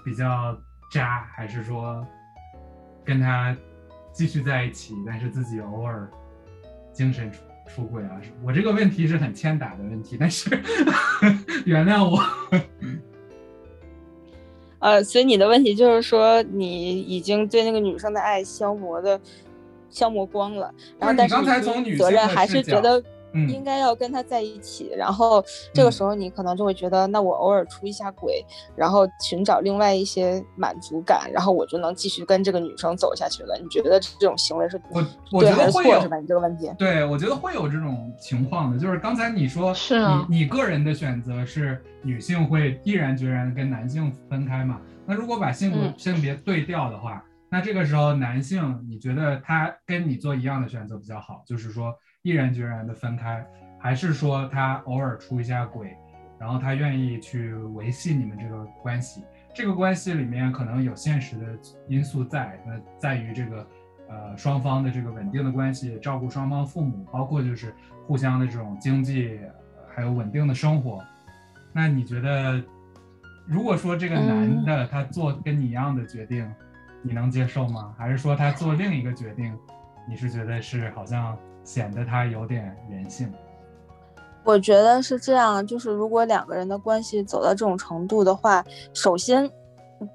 [0.04, 0.56] 比较
[0.90, 2.06] 渣，还是说
[3.04, 3.56] 跟他
[4.12, 6.10] 继续在一起，但是自己偶尔
[6.92, 8.20] 精神出出轨啊？
[8.42, 10.50] 我这个问题是很欠打的问题，但是
[11.66, 12.20] 原谅我。
[14.80, 19.20] 呃，所以你的问题就是说，你已经对那个女生的爱消磨的
[19.90, 21.34] 消磨光了，然后但是
[21.82, 23.02] 你责任还是觉得。
[23.32, 33.56] 应该要跟他在一起，然后这个时候你可能就会觉得，那我偶尔出一下轨，然后寻找另外一些满足感，然后我就能继续跟这个女生走下去了。
[33.62, 36.16] 你觉得这种行为是我我觉得会有是吧？
[36.18, 44.80] 你这个问题，对我觉得会有这种情况的，就是刚才你说是你你个人的选择是女性会毅然决然跟男性分开嘛？
[45.06, 51.94] 那如果把性别性别对调的话，那这个时候男性你觉得他跟你做一样的选择比较好，就是说。
[52.22, 53.42] 毅然决然的分开，
[53.78, 55.96] 还是说他偶尔出一下轨，
[56.38, 59.24] 然后他愿意去维系你们这个关系？
[59.54, 61.46] 这个关系里面可能有现实的
[61.88, 63.66] 因素在，那在于这个
[64.08, 67.74] 呃双方的这个稳定的关系，照顾双方父母，包括就是
[68.06, 69.40] 互相的这种经济
[69.88, 71.02] 还有稳定的生活。
[71.72, 72.62] 那你觉得，
[73.46, 76.46] 如果说这个男的他做跟你一样的决定，
[77.00, 77.94] 你能接受吗？
[77.96, 79.56] 还是说他做另一个决定，
[80.06, 81.34] 你是觉得是好像？
[81.72, 83.32] 显得他有点人性，
[84.42, 89.48] 我觉得是这样，就是如果两个人的关系走到这种程度的话，首先。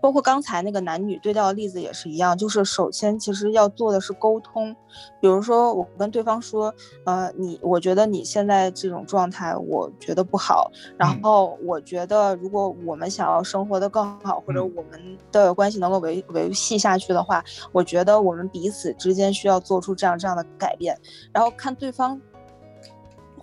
[0.02, 4.76] 包括刚才那个男女对调的例子也是一样，就是首先其实要做的是沟通，
[5.22, 6.74] 比如说我跟对方说，
[7.06, 20.98] 呃，你我觉得你现在这种状态，我觉得不好，然后我觉得如果我们想要生活的更好，或者我们的关系能够维维系下去的话，我觉得我们彼此之间需要做出这样这样的改变，
[21.32, 22.20] 然后看对方。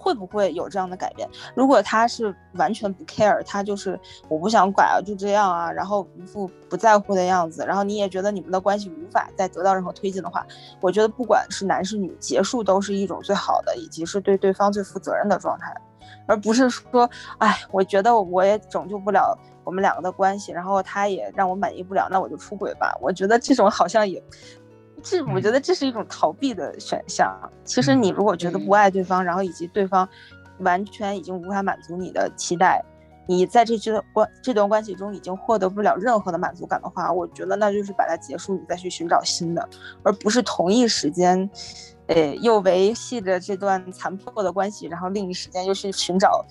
[0.02, 1.28] 会不会有这样的改变？
[1.54, 3.98] 如果他是完全不 care，他就是
[4.28, 10.44] 我不想拐啊，就这样啊，然后一副不在乎的样子，然后你也觉得你们的关系无法再得到任何推进的话，
[10.80, 15.72] 我觉得不管是男是女，结束都是一种最好的，以及是对对方最负责任的状态，
[16.26, 22.92] 而不是说，哎，我觉得我也拯救不了我们两个的关系，然后他也让我满意不了，那我就出轨吧。
[23.00, 24.20] 我觉得这种好像也。
[25.02, 27.36] 这我觉得这是一种逃避的选项。
[27.64, 30.08] 其实你如果觉得不爱对方，然后以及对方
[30.58, 32.80] 完全已经无法满足你的期待，
[33.26, 39.68] 你在这段关这段关系中已经获得不了任何的满足感的话，我觉得那就是把它结束，你再去寻找新的，
[40.02, 41.50] 而不是同一时间，
[42.06, 46.44] 呃，又维系着这段残破的关系，然后另一时间又去寻找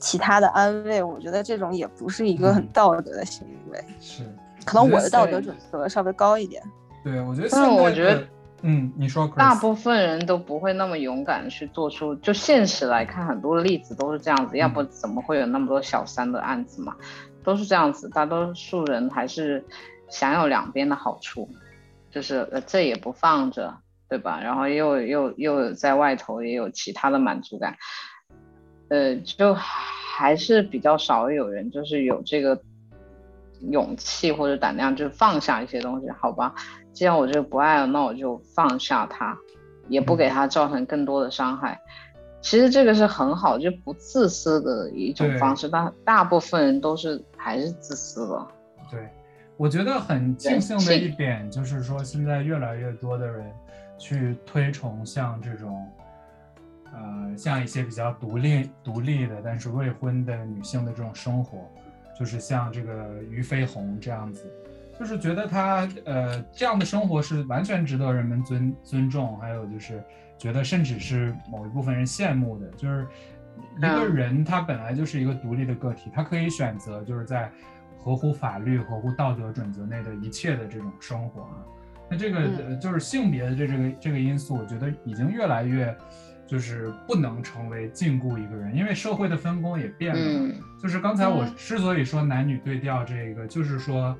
[0.00, 1.02] 其他的安慰。
[1.02, 3.84] 我觉得这种也不是一个很道德的行为。
[4.00, 4.24] 是，
[4.64, 6.62] 可能我的道德准则稍微高一点。
[7.04, 8.26] 对，我觉得，但是我觉得，
[8.62, 16.96] 嗯，你说，大部分人都不会那么勇敢去做出，就现实来看，很多例子都是这样子，要不怎么会有那么多小三的案子嘛？
[17.44, 19.64] 都是这样子，大多数人还是
[20.08, 21.48] 享有两边的好处，
[22.10, 23.74] 就是呃这也不放着，
[24.08, 24.40] 对吧？
[24.42, 27.76] 然后又又又在外头也有其他的满足感，
[28.88, 32.60] 呃，就还是比较少有人就是有这个
[33.70, 36.54] 勇气或者胆量，就放下一些东西，好吧？
[36.98, 39.38] 既然我这个不爱了，那我就放下他，
[39.86, 41.80] 也不给他造成更多的伤害。
[42.40, 45.68] 其实这个是很好，就不自私的一种方式。
[45.68, 48.48] 但大部分人都是还是自私的。
[48.90, 49.08] 对，
[49.56, 53.48] 我觉得很庆幸的一点就是说，现在越来越多的人
[53.96, 55.88] 去推崇像这种，
[56.86, 61.58] 呃，像一些比较独立、独立的，但是未婚的女性的这种生活，
[62.18, 64.52] 就是像这个俞飞鸿这样子。
[64.98, 70.02] 就是觉得他呃这样的生活是完全值得人们尊尊重，还有就是
[70.36, 72.66] 觉得甚至是某一部分人羡慕的。
[72.70, 73.06] 就是
[73.76, 77.48] 一个人他本来就是一个独立的个体，他可以选择就是在
[77.96, 81.62] 合乎法律、合乎道德准则内的一切的这种生活啊。
[82.10, 85.96] 那这个就是性别的这这个这个因素，我觉得已经越来越
[86.44, 90.54] 就是不能成为禁锢一个人，因为社会的分工也变了。
[90.82, 94.18] 就是刚才我之所以说男女对调，这个就是说。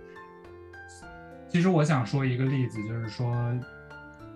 [1.48, 3.34] 其实我想说一个例子，就是说，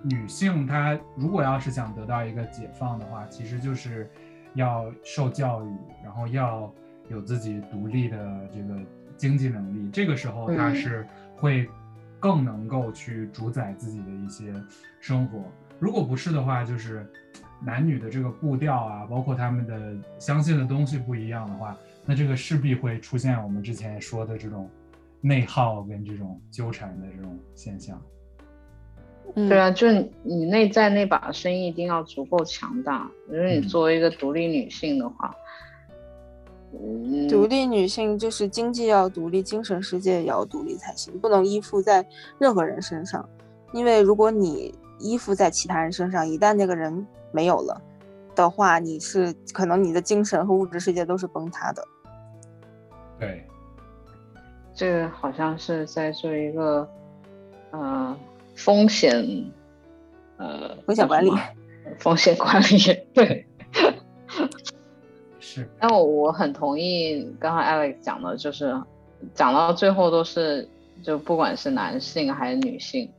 [0.03, 4.11] 女性她如果要是想得到一个解放的话，其实就是
[4.55, 6.73] 要受教育，然后要
[7.09, 8.17] 有自己独立的
[8.51, 8.81] 这个
[9.17, 9.91] 经济能力。
[9.91, 11.07] 这个时候她是
[11.37, 11.69] 会
[12.19, 14.55] 更能够去主宰自己的一些
[14.99, 15.45] 生活。
[15.79, 17.07] 如果不是的话，就是
[17.61, 24.71] 男女的这个步调啊，包括他们的相信的东西不一样的话，那这个势必会出现我们之前说的这种。
[25.23, 28.03] 内耗跟这种纠缠的这种现象，
[29.35, 33.09] 对啊，就是你内在那把声音一定要足够强大。
[33.29, 35.35] 如果你作为一个独立女性的话，
[37.31, 42.05] 独立女性就是经济要独立，精神世界也要独立才行，不能依附在
[42.39, 43.27] 任何人身上。
[43.73, 47.81] 因为如果你依附在其他人身上，一旦那个人没有了
[48.35, 51.87] 的话，你是可能你的精神和物质世界都是崩塌的。
[53.18, 53.47] 对，
[54.75, 56.89] 这个好像是在做一个，
[57.70, 58.16] 呃。
[58.55, 59.51] 风险，
[60.37, 61.31] 呃，风险管理，
[61.99, 63.47] 风险管理，对，
[65.41, 65.66] 是。
[65.81, 68.79] 但我我很同意刚才 Alex 讲的，就是
[69.33, 70.68] 讲到最后都是，
[71.03, 73.11] 就不管是男性还是女性，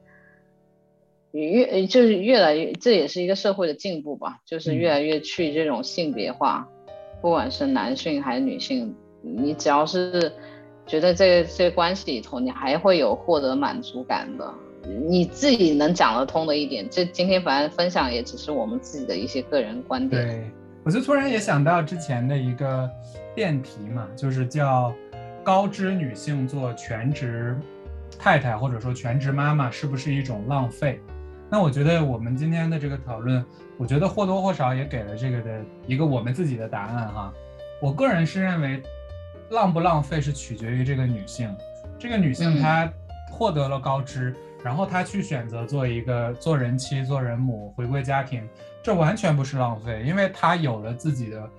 [1.32, 6.70] 越就是越来越，这也是一个社会的进步吧，就是越来越去这种性别化，
[7.24, 10.32] 不管是男性还是女性，你只要是
[10.86, 14.54] 觉得这这关系里头，你还会有获得满足感的。
[15.08, 20.28] 你自己能讲得通的一点，这今天反正分享也只是我们自己的一些个人观点。
[20.28, 20.52] 对，
[20.84, 22.90] 我就突然也想到之前的一个
[23.34, 24.94] 辩题嘛，就是叫
[25.42, 27.58] 高知女性做全职
[28.20, 31.00] 太太或者说全职妈妈是不是一种浪费？
[31.50, 33.44] 那我觉得我们今天的这个讨论，
[33.78, 37.34] 我觉得或多或少也给了这个的一个我们自己的答案哈。
[37.82, 38.82] 我个人是认为，
[39.54, 41.56] 浪不浪费是取决于这个女性，
[42.00, 42.92] 这个女性她
[43.32, 44.36] 获得了高知。
[44.64, 48.48] 然后她去选择做一个做人妻、做人母，回归家庭，
[48.82, 51.50] 这完全不是浪费，因为她有了自己的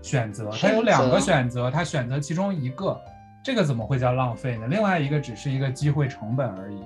[0.00, 3.00] 选择，她有两个选择，她选择其中一个，
[3.42, 4.66] 这个怎么会叫浪费呢？
[4.68, 6.80] 另外一个只是一个机会成本而已。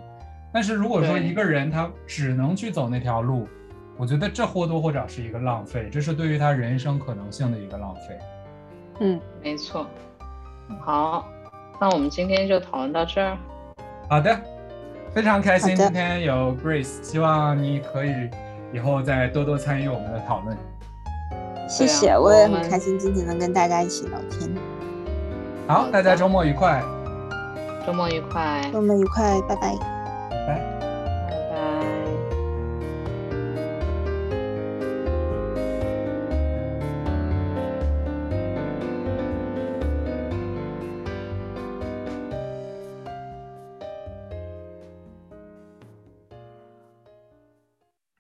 [0.53, 3.49] 但是如果说一个人他只能去走那条路，
[3.97, 8.19] 我觉得这或多或少是一个浪费，这是对于他人生可能性的一个浪费。
[9.01, 9.85] 嗯，没错。
[10.85, 11.27] 好，
[11.81, 13.37] 那我们今天就讨论到这儿。
[14.09, 14.37] 好的。
[15.15, 18.13] 非常开心今天有 Grace，希望你可以
[18.73, 20.57] 以后再多多参与我们的讨论。
[21.69, 24.51] 谢谢，我也很开心今天能跟大家一起聊天。
[25.69, 26.83] 好，大家周末愉快。
[27.87, 28.69] 周末愉快。
[28.73, 29.94] 周末愉快，拜拜。